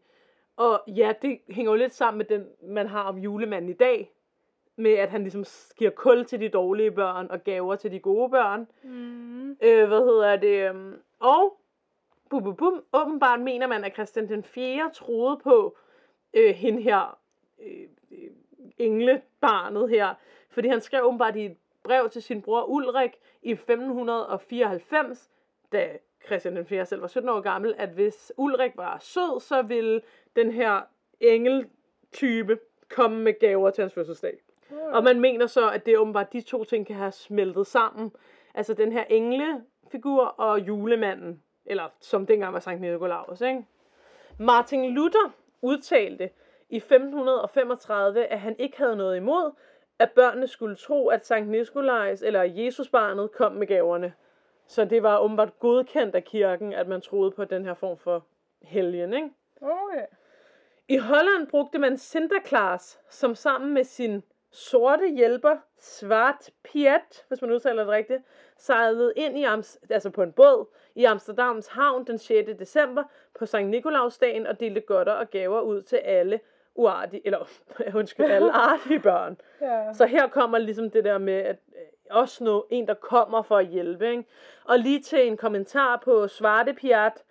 [0.57, 4.11] Og ja, det hænger jo lidt sammen med den, man har om julemanden i dag.
[4.75, 5.45] Med at han ligesom
[5.77, 8.67] giver kul til de dårlige børn og gaver til de gode børn.
[8.83, 9.51] Mm.
[9.51, 10.69] Øh, hvad hedder det?
[10.69, 11.60] øhm, Og
[12.31, 14.91] bum, bum, bum, åbenbart mener man, at Christian den 4.
[14.93, 15.77] troede på
[16.33, 17.19] øh, hende her,
[17.61, 18.29] øh, øh,
[18.77, 20.13] englebarnet her.
[20.49, 23.11] Fordi han skrev åbenbart i et brev til sin bror Ulrik
[23.41, 25.29] i 1594,
[25.71, 26.85] da Christian den 4.
[26.85, 30.01] selv var 17 år gammel, at hvis Ulrik var sød, så ville
[30.35, 30.81] den her
[31.19, 32.59] engeltype
[32.89, 34.37] komme med gaver til hans fødselsdag.
[34.91, 38.11] Og man mener så, at det er åbenbart de to ting kan have smeltet sammen.
[38.53, 41.43] Altså den her englefigur og julemanden.
[41.65, 43.65] Eller som dengang var Sankt Nikolaus, ikke?
[44.37, 45.31] Martin Luther
[45.61, 46.29] udtalte
[46.69, 49.51] i 1535, at han ikke havde noget imod,
[49.99, 54.13] at børnene skulle tro, at Sankt Nikolajs eller Jesusbarnet kom med gaverne.
[54.67, 58.25] Så det var åbenbart godkendt af kirken, at man troede på den her form for
[58.61, 59.29] helgen, ikke?
[59.61, 60.05] Okay.
[60.87, 67.51] I Holland brugte man Sinterklaas, som sammen med sin sorte hjælper, Svart Piet, hvis man
[67.51, 68.23] udtaler det rigtigt,
[68.57, 72.49] sejlede ind i Ams, altså på en båd i Amsterdams havn den 6.
[72.59, 73.03] december
[73.39, 76.39] på Sankt Nikolausdagen og delte godter og gaver ud til alle
[76.75, 77.49] uartige, eller
[77.99, 79.37] undskyld, alle artige børn.
[79.61, 79.93] Ja.
[79.93, 83.57] Så her kommer ligesom det der med, at øh, også noget, en, der kommer for
[83.57, 84.09] at hjælpe.
[84.09, 84.23] Ikke?
[84.63, 87.23] Og lige til en kommentar på Svarte Piat,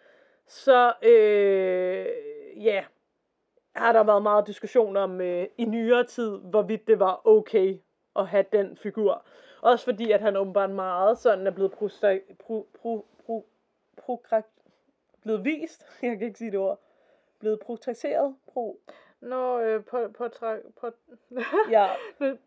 [0.46, 2.06] så øh,
[2.64, 2.84] ja,
[3.76, 7.78] har der været meget diskussion om øh, i nyere tid, hvorvidt det var okay
[8.16, 9.24] at have den figur.
[9.62, 13.46] Også fordi, at han åbenbart meget sådan er blevet prostra, pro, pro, pro,
[13.96, 14.22] pro,
[15.22, 16.80] blevet vist, jeg kan ikke sige det ord,
[17.38, 18.80] blevet protrakteret, pro,
[19.20, 20.90] Nå, øh, på, på, tra, på,
[21.70, 21.86] ja,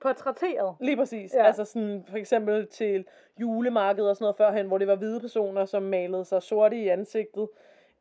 [0.01, 0.75] portrætteret.
[0.79, 1.33] Lige præcis.
[1.33, 1.45] Ja.
[1.45, 3.05] Altså sådan for eksempel til
[3.39, 6.87] julemarkedet og sådan noget førhen, hvor det var hvide personer, som malede sig sorte i
[6.87, 7.49] ansigtet.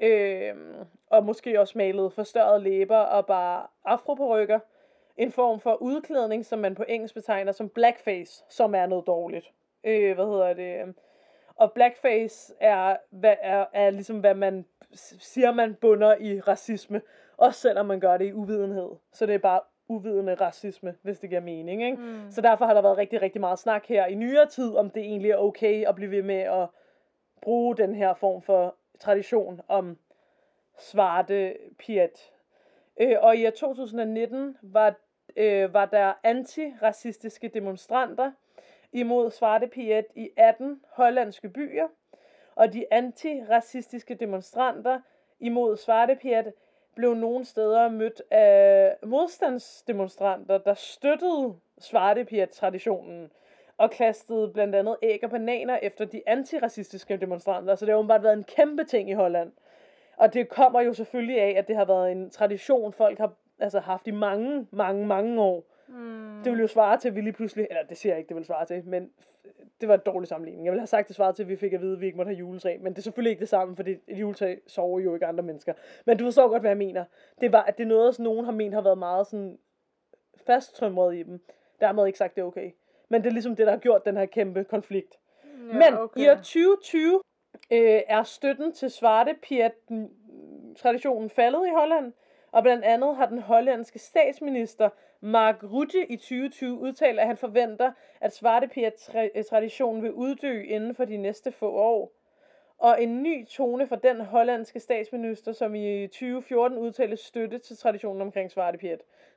[0.01, 0.75] Øhm,
[1.07, 4.59] og måske også malede forstørrede læber og bare afroperykker.
[5.17, 9.53] En form for udklædning, som man på engelsk betegner som blackface, som er noget dårligt.
[9.85, 10.95] Øh, hvad hedder det?
[11.57, 14.65] Og blackface er, hvad, er, er ligesom, hvad man
[14.95, 17.03] siger, man bunder i racisme.
[17.37, 18.91] Også selvom man gør det i uvidenhed.
[19.13, 21.85] Så det er bare uvidende racisme, hvis det giver mening.
[21.85, 21.97] Ikke?
[21.97, 22.31] Mm.
[22.31, 25.03] Så derfor har der været rigtig, rigtig meget snak her i nyere tid, om det
[25.03, 26.67] egentlig er okay at blive ved med at
[27.43, 29.99] bruge den her form for tradition om
[30.79, 32.33] svarte piet.
[33.01, 34.95] Øh, og i år 2019 var,
[35.37, 38.33] øh, var der antiracistiske demonstranter
[38.93, 41.89] imod svarte piet i 18 hollandske byer.
[42.55, 45.01] Og de antiracistiske demonstranter
[45.41, 46.53] imod svarte piet
[46.95, 53.31] blev nogle steder mødt af modstandsdemonstranter, der støttede svartepiat-traditionen
[53.83, 57.75] og kastede blandt andet æg og bananer efter de antiracistiske demonstranter.
[57.75, 59.53] Så det har åbenbart været en kæmpe ting i Holland.
[60.17, 63.81] Og det kommer jo selvfølgelig af, at det har været en tradition, folk har altså,
[63.81, 65.65] haft i mange, mange, mange år.
[65.89, 66.41] Mm.
[66.45, 68.37] Det vil jo svare til, at vi lige pludselig, eller det siger jeg ikke, det
[68.37, 69.11] vil svare til, men
[69.81, 70.67] det var et dårligt sammenligning.
[70.67, 72.17] Jeg ville have sagt, det svarede til, at vi fik at vide, at vi ikke
[72.17, 75.15] måtte have juletræ, men det er selvfølgelig ikke det samme, fordi et juletræ sover jo
[75.15, 75.73] ikke andre mennesker.
[76.07, 77.05] Men du forstår godt, hvad jeg mener.
[77.41, 79.59] Det var, at det er noget, som nogen har ment har været meget sådan
[80.47, 81.41] fasttømret i dem.
[81.81, 82.71] Dermed ikke sagt, det er okay.
[83.13, 85.19] Men det er ligesom det, der har gjort den her kæmpe konflikt.
[85.45, 86.21] Ja, Men okay.
[86.21, 87.21] i år 2020
[87.71, 89.35] øh, er støtten til svarte
[90.77, 92.13] traditionen faldet i Holland,
[92.53, 94.89] og blandt andet har den hollandske statsminister
[95.21, 98.69] Mark Rutte i 2020 udtalt, at han forventer, at svarte
[99.51, 102.13] traditionen vil uddø inden for de næste få år.
[102.79, 108.23] Og en ny tone fra den hollandske statsminister, som i 2014 udtalte støtte til traditionen
[108.23, 108.79] omkring svarte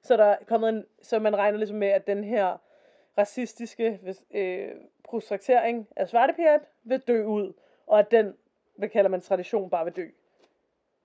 [0.01, 2.57] Så der er kommet en, så man regner ligesom med, at den her
[3.17, 3.99] racistiske
[4.31, 4.71] øh,
[5.03, 7.53] prostraktering af svarte vil dø ud,
[7.87, 8.37] og at den,
[8.75, 10.07] hvad kalder man tradition, bare vil dø.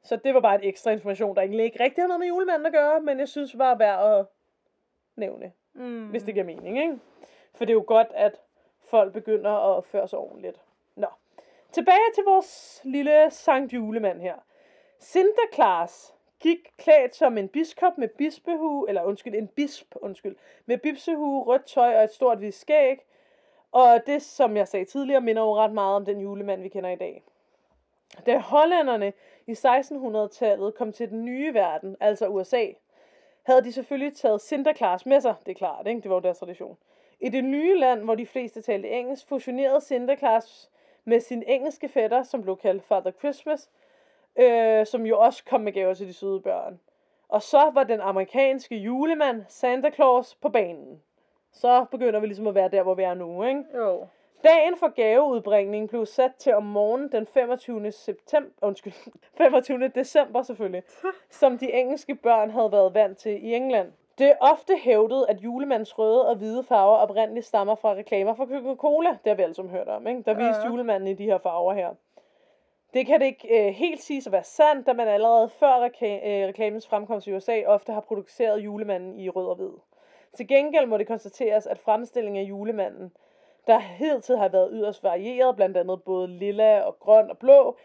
[0.03, 2.67] Så det var bare et ekstra information, der egentlig ikke rigtig har noget med julemanden
[2.67, 4.27] at gøre, men jeg synes var værd at
[5.17, 6.09] nævne, mm.
[6.09, 6.99] hvis det giver mening, ikke?
[7.55, 8.41] For det er jo godt, at
[8.85, 10.61] folk begynder at opføre sig ordentligt.
[10.95, 11.07] Nå.
[11.73, 14.35] Tilbage til vores lille Sankt Julemand her.
[14.99, 20.37] Sinterklaas gik klædt som en biskop med bispehue, eller undskyld, en bisp, undskyld,
[20.67, 22.99] med bipsehue, rødt tøj og et stort hvidt skæg.
[23.73, 26.91] Og det, som jeg sagde tidligere, minder jo ret meget om den julemand, vi kender
[26.91, 27.23] i dag.
[28.27, 29.13] Da hollænderne
[29.47, 32.67] i 1600-tallet kom til den nye verden, altså USA,
[33.43, 36.01] havde de selvfølgelig taget Sinterklaas med sig, det er klart, ikke?
[36.01, 36.77] det var jo deres tradition.
[37.21, 40.71] I det nye land, hvor de fleste talte engelsk, fusionerede Sinterklaas
[41.05, 43.71] med sin engelske fætter, som blev kaldt Father Christmas,
[44.39, 46.81] øh, som jo også kom med gaver til de søde børn.
[47.29, 51.03] Og så var den amerikanske julemand Santa Claus på banen.
[51.53, 53.65] Så begynder vi ligesom at være der, hvor vi er nu, ikke?
[53.77, 54.07] Jo.
[54.45, 57.93] Dagen for gaveudbringning blev sat til om morgenen den 25.
[57.93, 58.93] september, undskyld,
[59.39, 59.89] 25.
[59.89, 60.83] december selvfølgelig,
[61.31, 63.93] som de engelske børn havde været vant til i England.
[64.19, 68.45] Det er ofte hævdet, at julemandens røde og hvide farver oprindeligt stammer fra reklamer for
[68.47, 69.11] Coca-Cola.
[69.11, 70.23] Det har vi sammen hørt om, ikke?
[70.23, 70.69] Der viste Ja.
[70.69, 71.89] julemanden i de her farver her.
[72.95, 76.29] Det kan det ikke øh, helt siges at være sandt, da man allerede før reka-
[76.29, 79.73] øh, reklamens fremkomst i USA ofte har produceret julemanden i rød og hvid.
[80.33, 83.13] Til gengæld må det konstateres, at fremstillingen af julemanden,
[83.67, 87.77] der hidtil har været yderst varieret, blandt andet både lilla og grøn og blå,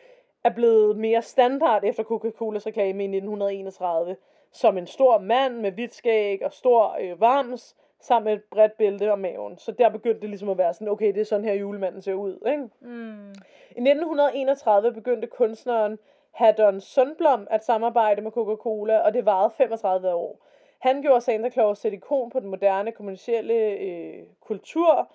[0.43, 4.16] er blevet mere standard efter Coca-Colas reklame i 1931,
[4.51, 7.76] som en stor mand med hvidt skæg og stor øh, varms,
[8.08, 9.58] sammen med et bredt bælte om maven.
[9.58, 12.14] Så der begyndte det ligesom at være sådan, okay, det er sådan her julemanden ser
[12.14, 12.70] ud, ikke?
[12.82, 13.30] Mm.
[13.72, 15.99] I 1931 begyndte kunstneren
[16.32, 20.45] Haddon Sundblom at samarbejde med Coca-Cola, og det varede 35 år.
[20.80, 25.12] Han gjorde Santa Claus til et ikon på den moderne kommercielle øh, kultur,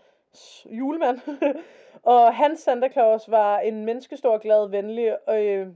[0.64, 1.18] julemand,
[2.02, 5.68] og hans Santa Claus var en menneskestor, glad, venlig øh,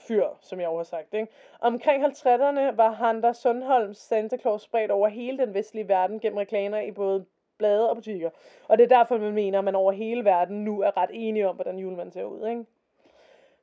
[0.00, 1.14] fyr, som jeg jo har sagt.
[1.14, 1.32] Ikke?
[1.60, 6.78] Omkring 50'erne var Hunter Sundholms Santa Claus spredt over hele den vestlige verden gennem reklamer
[6.78, 7.24] i både
[7.58, 8.30] blade og butikker.
[8.68, 11.48] Og det er derfor, man mener, at man over hele verden nu er ret enige
[11.48, 12.48] om, hvordan julemanden ser ud.
[12.48, 12.64] Ikke?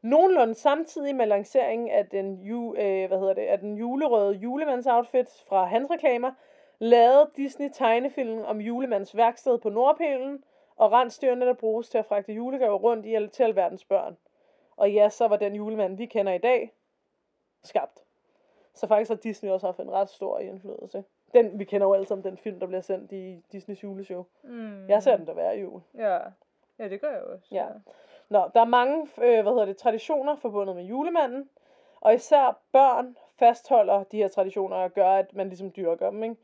[0.01, 5.27] Nogenlunde samtidig med lanceringen af den, ju, øh, hvad hedder det, af den julerøde julemandsoutfit
[5.47, 6.31] fra hans reklamer,
[6.79, 10.43] lavede Disney tegnefilmen om julemands værksted på Nordpælen,
[10.75, 14.17] og rensdyrene, der bruges til at fragte julegaver rundt i til alverdens børn.
[14.77, 16.73] Og ja, så var den julemand, vi kender i dag,
[17.63, 18.03] skabt.
[18.73, 21.03] Så faktisk har Disney også haft en ret stor indflydelse.
[21.33, 24.25] Den, vi kender jo alle sammen den film, der bliver sendt i Disneys juleshow.
[24.43, 24.89] Mm.
[24.89, 25.81] Jeg ser den der hver jul.
[25.97, 26.17] Ja.
[26.79, 27.47] Ja, det gør jeg også.
[27.51, 27.65] Ja.
[28.29, 31.49] Nå, der er mange øh, hvad hedder det, traditioner forbundet med julemanden,
[32.01, 36.23] og især børn fastholder de her traditioner og gør, at man ligesom dyrker dem.
[36.23, 36.35] Ikke?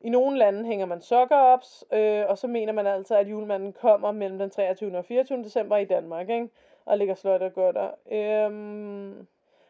[0.00, 1.62] I nogle lande hænger man sokker op,
[1.92, 4.98] øh, og så mener man altså, at julemanden kommer mellem den 23.
[4.98, 5.42] og 24.
[5.42, 6.48] december i Danmark, ikke?
[6.88, 7.90] Og ligger sløjt og gør der.
[8.12, 9.26] Øhm,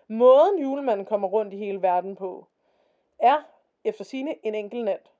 [0.08, 2.46] måden julemanden kommer rundt i hele verden på,
[3.18, 3.42] er
[3.84, 5.10] efter sine en enkelt nat.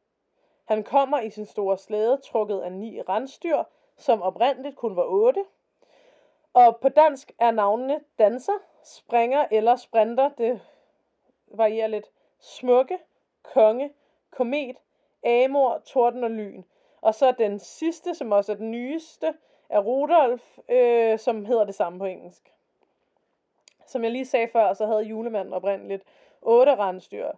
[0.65, 3.63] Han kommer i sin store slæde, trukket af ni rensdyr,
[3.97, 5.45] som oprindeligt kun var otte.
[6.55, 10.61] Og på dansk er navnene danser, springer eller sprinter, det
[11.47, 12.99] varierer lidt, smukke,
[13.43, 13.93] konge,
[14.31, 14.77] komet,
[15.27, 16.63] amor, torden og lyn.
[17.01, 19.35] Og så den sidste, som også er den nyeste,
[19.69, 22.53] er Rudolf, øh, som hedder det samme på engelsk.
[23.87, 26.05] Som jeg lige sagde før, så havde julemanden oprindeligt
[26.43, 27.31] otte rensdyr.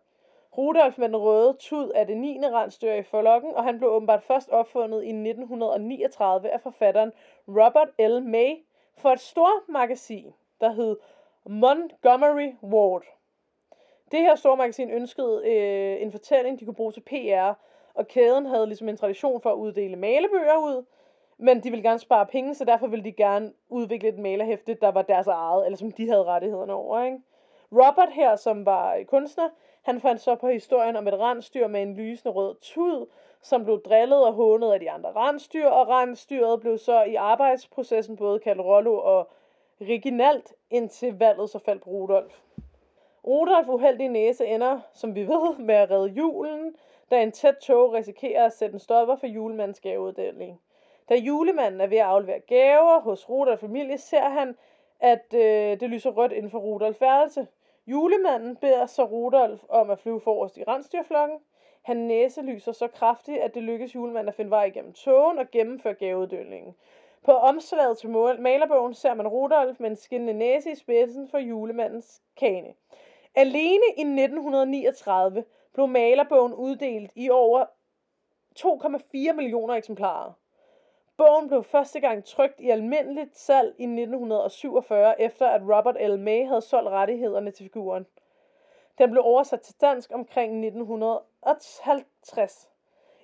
[0.58, 2.38] Rudolf med den røde tud er det 9.
[2.42, 7.12] rensdyr i forlokken, og han blev åbenbart først opfundet i 1939 af forfatteren
[7.48, 8.22] Robert L.
[8.22, 8.56] May
[8.96, 10.96] for et stort magasin, der hed
[11.44, 13.04] Montgomery Ward.
[14.10, 17.52] Det her store magasin ønskede øh, en fortælling, de kunne bruge til PR,
[17.94, 20.84] og kæden havde ligesom en tradition for at uddele malebøger ud,
[21.40, 24.88] men de ville gerne spare penge, så derfor ville de gerne udvikle et malerhæfte, der
[24.88, 27.04] var deres eget, eller som de havde rettighederne over.
[27.04, 27.18] Ikke?
[27.72, 29.48] Robert her, som var kunstner,
[29.82, 33.06] han fandt så på historien om et rensdyr med en lysende rød tud,
[33.42, 38.16] som blev drillet og hånet af de andre rensdyr, og rensdyret blev så i arbejdsprocessen
[38.16, 39.30] både kaldt Rollo og
[39.80, 42.40] Reginald, indtil valget så faldt på Rudolf.
[43.26, 46.74] Rudolf uheldig næse ender, som vi ved, med at redde julen,
[47.10, 50.60] da en tæt tog risikerer at sætte en stopper for julemandens gaveuddeling.
[51.10, 54.56] Da julemanden er ved at aflevere gaver hos Rudolf familie, ser han,
[55.00, 57.46] at øh, det lyser rødt inden for Rudolfs værelse.
[57.86, 61.38] Julemanden beder så Rudolf om at flyve forrest i rensdyrflokken.
[61.82, 65.50] Han næse lyser så kraftigt, at det lykkes julemanden at finde vej igennem togen og
[65.50, 66.74] gennemføre gaveuddelingen.
[67.24, 72.22] På omslaget til malerbogen ser man Rudolf med en skinnende næse i spidsen for julemandens
[72.36, 72.74] kane.
[73.34, 75.44] Alene i 1939
[75.74, 77.64] blev malerbogen uddelt i over
[78.58, 80.32] 2,4 millioner eksemplarer.
[81.20, 86.18] Bogen blev første gang trykt i almindeligt salg i 1947, efter at Robert L.
[86.18, 88.06] May havde solgt rettighederne til figuren.
[88.98, 92.70] Den blev oversat til dansk omkring 1950.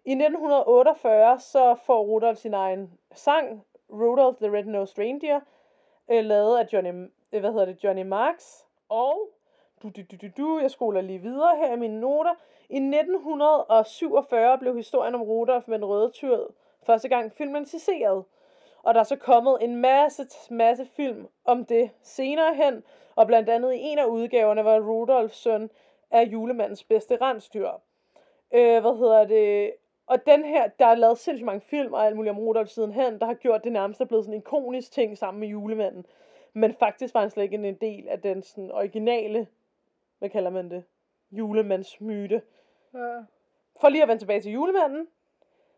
[0.05, 5.41] I 1948 så får Rudolf sin egen sang, Rudolph the Red-Nosed Reindeer,
[6.11, 8.67] øh, lavet af Johnny, øh, hvad hedder det, Johnny Marks.
[8.89, 9.29] Og,
[9.83, 12.35] du, du, du, du, du, jeg skoler lige videre her i mine noter.
[12.69, 16.51] I 1947 blev historien om Rudolf med den røde tyrd
[16.87, 18.25] første gang filmatiseret.
[18.83, 22.85] Og der er så kommet en masse, masse film om det senere hen,
[23.17, 25.71] og blandt andet i en af udgaverne var Rudolfs søn
[26.11, 27.71] af julemandens bedste rensdyr.
[28.55, 29.73] Øh, hvad hedder det?
[30.07, 32.93] Og den her, der er lavet sindssygt mange film og alt muligt om Rudolf siden
[32.93, 36.07] hen, der har gjort det nærmest er blevet sådan en ikonisk ting sammen med julemanden.
[36.53, 39.47] Men faktisk var han slet ikke en del af den sådan originale,
[40.19, 40.85] hvad kalder man det,
[41.31, 42.43] julemandsmyte.
[42.95, 43.19] Ja.
[43.81, 45.09] For lige at vende tilbage til julemanden,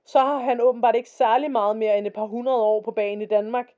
[0.09, 3.23] så har han åbenbart ikke særlig meget mere end et par hundrede år på banen
[3.23, 3.73] i Danmark.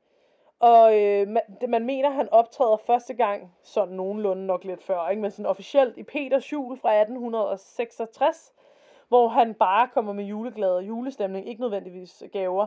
[0.60, 5.22] Og øh, man, man mener, han optræder første gang, sådan nogenlunde nok lidt før, ikke?
[5.22, 8.52] men sådan officielt i Peters jul fra 1866,
[9.08, 12.66] hvor han bare kommer med juleglade og julestemning, ikke nødvendigvis gaver.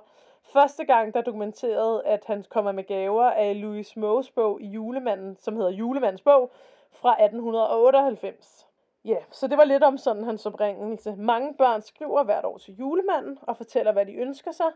[0.53, 4.68] Første gang, der er dokumenteret, at han kommer med gaver, er Louis Moes bog i
[4.68, 6.51] Julemanden, som hedder Julemandens bog,
[6.91, 8.68] fra 1898.
[9.06, 11.16] Ja, så det var lidt om sådan hans oprindelse.
[11.16, 14.72] Mange børn skriver hvert år til julemanden og fortæller, hvad de ønsker sig.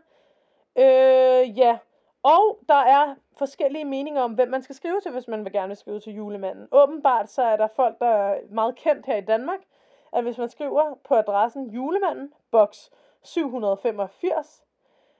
[0.78, 1.78] Øh, ja,
[2.22, 5.68] og der er forskellige meninger om, hvem man skal skrive til, hvis man vil gerne
[5.68, 6.68] vil skrive til julemanden.
[6.72, 9.60] Åbenbart så er der folk, der er meget kendt her i Danmark,
[10.12, 12.88] at hvis man skriver på adressen julemanden, box
[13.22, 14.64] 785,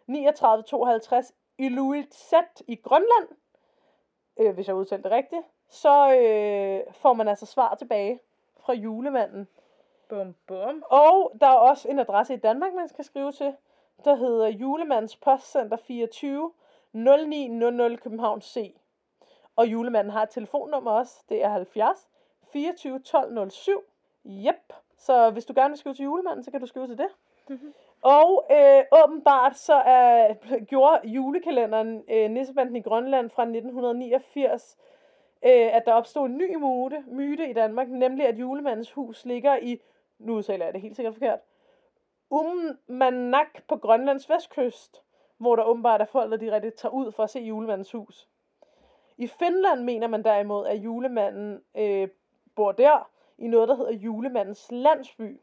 [0.06, 1.68] 3952 i
[2.66, 3.28] i Grønland,
[4.40, 8.20] øh, hvis jeg udtalte det rigtigt, så øh, får man altså svar tilbage
[8.68, 9.48] fra julemanden.
[10.08, 10.84] Bum, bum.
[10.90, 13.54] Og der er også en adresse i Danmark, man skal skrive til,
[14.04, 16.52] der hedder Julemands Postcenter 24
[16.92, 18.76] 0900 København C.
[19.56, 22.08] Og julemanden har et telefonnummer også, det er 70
[22.52, 23.82] 24 12 07.
[24.26, 24.72] Yep.
[24.98, 27.08] Så hvis du gerne vil skrive til julemanden, så kan du skrive til det.
[27.48, 27.74] Mhm.
[28.02, 34.76] Og øh, åbenbart så er, gjorde julekalenderen øh, Nissebanden i Grønland fra 1989,
[35.44, 39.56] øh, at der opstod en ny myte, myte i Danmark, nemlig at julemandens hus ligger
[39.56, 39.80] i,
[40.18, 41.40] nu udtaler jeg det helt sikkert forkert,
[42.30, 45.02] Ummanak på Grønlands vestkyst,
[45.38, 48.28] hvor der åbenbart er folk, der direkte rigtig tager ud for at se julemandens hus.
[49.16, 52.08] I Finland mener man derimod, at julemanden øh,
[52.54, 55.40] bor der, i noget, der hedder julemandens landsby.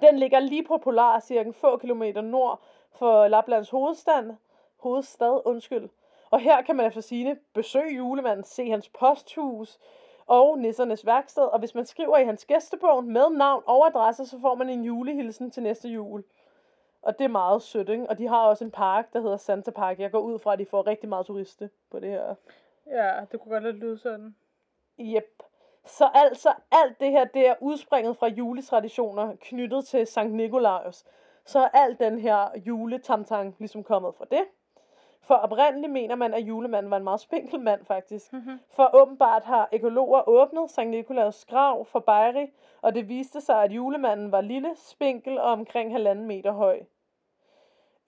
[0.00, 4.34] Den ligger lige på polar, cirka få kilometer nord for Laplands hovedstad,
[4.76, 5.88] hovedstad, undskyld.
[6.34, 9.78] Og her kan man efter sine besøge julemanden, se hans posthus
[10.26, 11.42] og nissernes værksted.
[11.42, 14.84] Og hvis man skriver i hans gæstebog med navn og adresse, så får man en
[14.84, 16.24] julehilsen til næste jul.
[17.02, 18.06] Og det er meget sødt, ikke?
[18.10, 20.00] Og de har også en park, der hedder Santa Park.
[20.00, 22.34] Jeg går ud fra, at de får rigtig meget turiste på det her.
[22.86, 24.36] Ja, det kunne godt lyde sådan.
[25.00, 25.42] Yep.
[25.86, 31.04] Så altså, alt det her, det er udspringet fra juletraditioner knyttet til Sankt Nikolaus.
[31.44, 34.44] Så er alt den her juletamtang ligesom kommet fra det.
[35.26, 38.32] For oprindeligt mener man, at julemanden var en meget spinkel mand, faktisk.
[38.32, 38.60] Mhm.
[38.76, 42.52] For åbenbart har økologer åbnet Sankt Nikolaus grav for Bejri,
[42.82, 46.80] og det viste sig, at julemanden var lille, spinkel og omkring halvanden meter høj.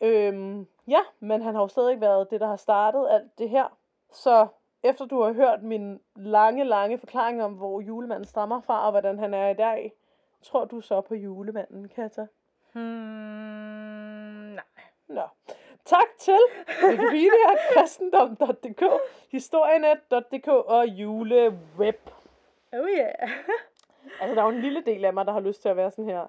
[0.00, 3.76] Øhm, ja, men han har jo stadig været det, der har startet alt det her.
[4.10, 4.46] Så
[4.82, 9.18] efter du har hørt min lange, lange forklaring om, hvor julemanden stammer fra, og hvordan
[9.18, 9.92] han er i dag,
[10.42, 12.26] tror du så på julemanden, Katja?
[12.72, 12.82] Hmm,
[14.54, 14.64] nej.
[15.08, 15.22] Nå.
[15.86, 16.38] Tak til
[16.84, 18.82] Wikipedia, kristendom.dk,
[19.30, 22.10] historienet.dk og juleweb.
[22.72, 23.30] Oh yeah.
[24.20, 25.90] Altså, der er jo en lille del af mig, der har lyst til at være
[25.90, 26.26] sådan her.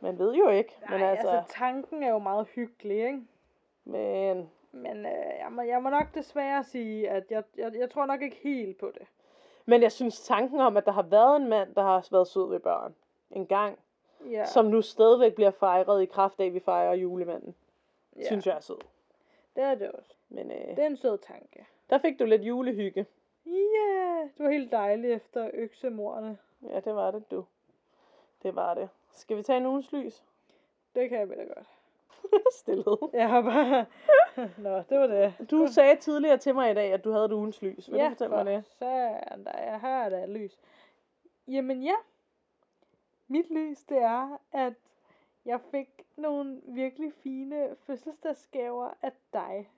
[0.00, 0.76] Man ved jo ikke.
[0.80, 3.22] Nej, men altså, altså, tanken er jo meget hyggelig, ikke?
[3.84, 8.06] men Men øh, jeg, må, jeg må nok desværre sige, at jeg, jeg, jeg tror
[8.06, 9.06] nok ikke helt på det.
[9.64, 12.50] Men jeg synes tanken om, at der har været en mand, der har været sød
[12.50, 12.94] ved børn
[13.30, 13.78] en gang,
[14.30, 14.44] ja.
[14.44, 17.54] som nu stadigvæk bliver fejret i kraft af, at vi fejrer julemanden,
[18.16, 18.20] ja.
[18.20, 18.26] ja.
[18.26, 18.78] synes jeg er sød.
[19.56, 20.14] det er det også.
[20.28, 21.66] Men øh, Det er en sød tanke.
[21.90, 23.06] der fik du lidt julehygge.
[23.46, 26.38] Ja, yeah, det var helt dejligt efter øksemorerne.
[26.62, 27.44] Ja, det var det, du.
[28.42, 28.88] Det var det.
[29.12, 30.24] Skal vi tage en ugens lys?
[30.94, 31.68] Det kan jeg vel da godt.
[32.60, 32.98] Stillet.
[33.12, 33.86] Jeg har bare...
[34.64, 35.50] Nå, det var det.
[35.50, 37.90] Du sagde tidligere til mig i dag, at du havde et ugens lys.
[37.90, 38.64] Vil ja, du fortælle mig det?
[38.66, 40.58] Sådan, der er her er der lys.
[41.48, 41.94] Jamen ja,
[43.28, 44.74] mit lys det er, at
[45.46, 49.70] jeg fik nogle virkelig fine fødselsdagsgaver af dig.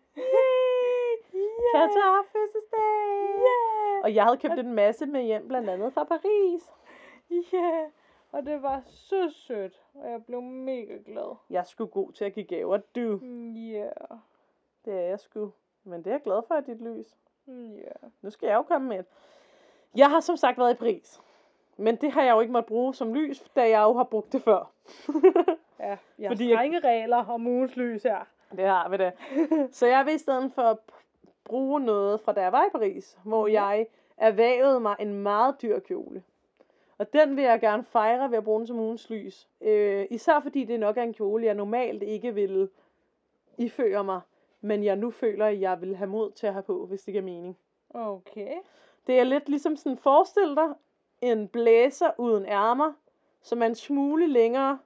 [1.75, 2.79] Katja har fødselsdag!
[3.35, 4.05] Yeah!
[4.05, 6.71] Og jeg havde købt en masse med hjem, blandt andet fra Paris.
[7.53, 7.87] Ja,
[8.33, 11.37] og det var så sødt, og jeg blev mega glad.
[11.51, 13.21] Jeg sgu god til at give gaver, du.
[13.73, 13.91] Ja,
[14.85, 15.53] Det er jeg sgu.
[15.85, 17.17] Men det er jeg glad for, at dit lys.
[17.47, 18.09] ja.
[18.23, 19.07] Nu skal jeg jo komme med et.
[19.97, 21.21] Jeg har som sagt været i Paris.
[21.81, 24.33] Men det har jeg jo ikke måttet bruge som lys, da jeg jo har brugt
[24.33, 24.71] det før.
[25.81, 28.25] Ja, jeg Fordi har jeg- strenge regler om ugens lys her.
[28.57, 29.13] det har vi det.
[29.75, 30.79] Så jeg vil i stedet for at
[31.45, 33.65] bruge noget fra da jeg var i Paris, hvor Ja.
[33.65, 36.23] jeg erhvervede mig en meget dyr kjole.
[36.99, 39.49] Og den vil jeg gerne fejre ved at bruge den som ugens lys.
[39.61, 42.69] Øh, især fordi det nok er en kjole, jeg normalt ikke vil
[43.59, 44.21] iføre mig
[44.61, 47.13] men jeg nu føler, at jeg vil have mod til at have på, hvis det
[47.15, 47.59] giver mening.
[47.95, 48.53] Okay.
[49.07, 50.69] Det er lidt ligesom sådan, forestil dig
[51.23, 52.93] en blæser uden ærmer,
[53.43, 54.79] som er en smule længere,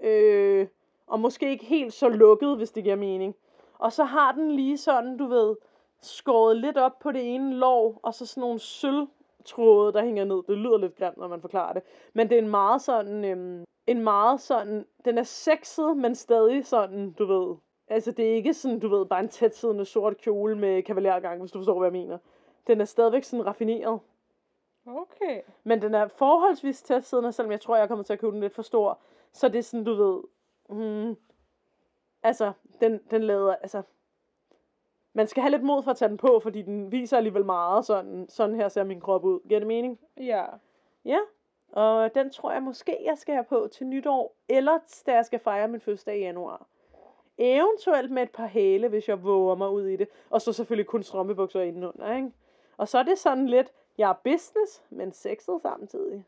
[0.00, 0.66] øh,
[1.06, 3.34] og måske ikke helt så lukket, hvis det giver mening.
[3.78, 5.56] Og så har den lige sådan, du ved,
[6.02, 10.42] skåret lidt op på det ene lår, og så sådan nogle sølvtråde, der hænger ned.
[10.48, 11.82] Det lyder lidt grimt, når man forklarer det.
[12.12, 16.66] Men det er en meget sådan, øhm, en meget sådan, den er sexet, men stadig
[16.66, 17.56] sådan, du ved.
[17.88, 21.52] Altså det er ikke sådan, du ved, bare en tætsiddende sort kjole med kavalergang, hvis
[21.52, 22.18] du forstår, hvad jeg mener.
[22.66, 24.00] Den er stadigvæk sådan raffineret.
[24.86, 25.42] Okay.
[25.64, 28.54] Men den er forholdsvis tætsiddende, selvom jeg tror, jeg kommer til at købe den lidt
[28.54, 28.98] for stor.
[29.32, 30.22] Så det er sådan, du ved,
[30.68, 31.16] hmm,
[32.22, 33.82] altså, den, den lader, altså,
[35.12, 37.86] man skal have lidt mod for at tage den på, fordi den viser alligevel meget
[37.86, 39.40] sådan, sådan her ser min krop ud.
[39.48, 39.98] Giver det mening?
[40.16, 40.44] Ja.
[41.04, 41.18] Ja.
[41.72, 45.38] Og den tror jeg måske, jeg skal have på til nytår, eller da jeg skal
[45.38, 46.66] fejre min fødselsdag i januar.
[47.38, 50.08] Eventuelt med et par hæle, hvis jeg våger mig ud i det.
[50.30, 52.32] Og så selvfølgelig kun strømpebukser indenunder, ikke?
[52.76, 56.24] Og så er det sådan lidt, jeg er business, men sexet samtidig.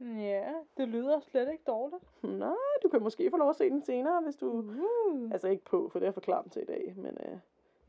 [0.00, 2.02] Ja, det lyder slet ikke dårligt.
[2.22, 4.46] Nå, du kan måske få lov at se den senere, hvis du...
[4.50, 5.30] Uh.
[5.32, 7.38] Altså ikke på, for det er for klamt til i dag, men øh,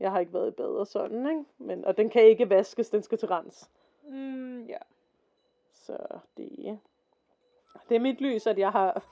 [0.00, 1.44] jeg har ikke været i bad og sådan, ikke?
[1.58, 3.70] Men, og den kan ikke vaskes, den skal til rens.
[4.08, 4.78] Mm, ja.
[5.72, 5.96] Så
[6.36, 6.78] det,
[7.88, 9.04] det er mit lys, at jeg har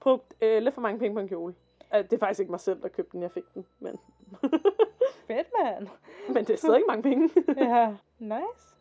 [0.00, 1.54] brugt øh, lidt for mange penge på en kjole.
[1.94, 3.98] Øh, Det er faktisk ikke mig selv, der købte den, jeg fik den, men,
[5.26, 5.88] Fedt, mand.
[6.34, 7.30] men det er stadig mange penge.
[7.56, 7.96] ja.
[8.18, 8.76] Nice.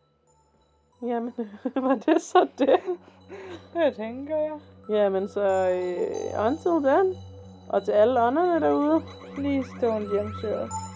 [1.01, 1.33] Jamen,
[1.75, 2.79] var det så det?
[3.73, 4.59] Det tænker jeg.
[4.89, 7.15] Jamen, så øh, until then,
[7.69, 9.01] og til alle ånderne derude,
[9.35, 10.88] Please don't hjemsøge os.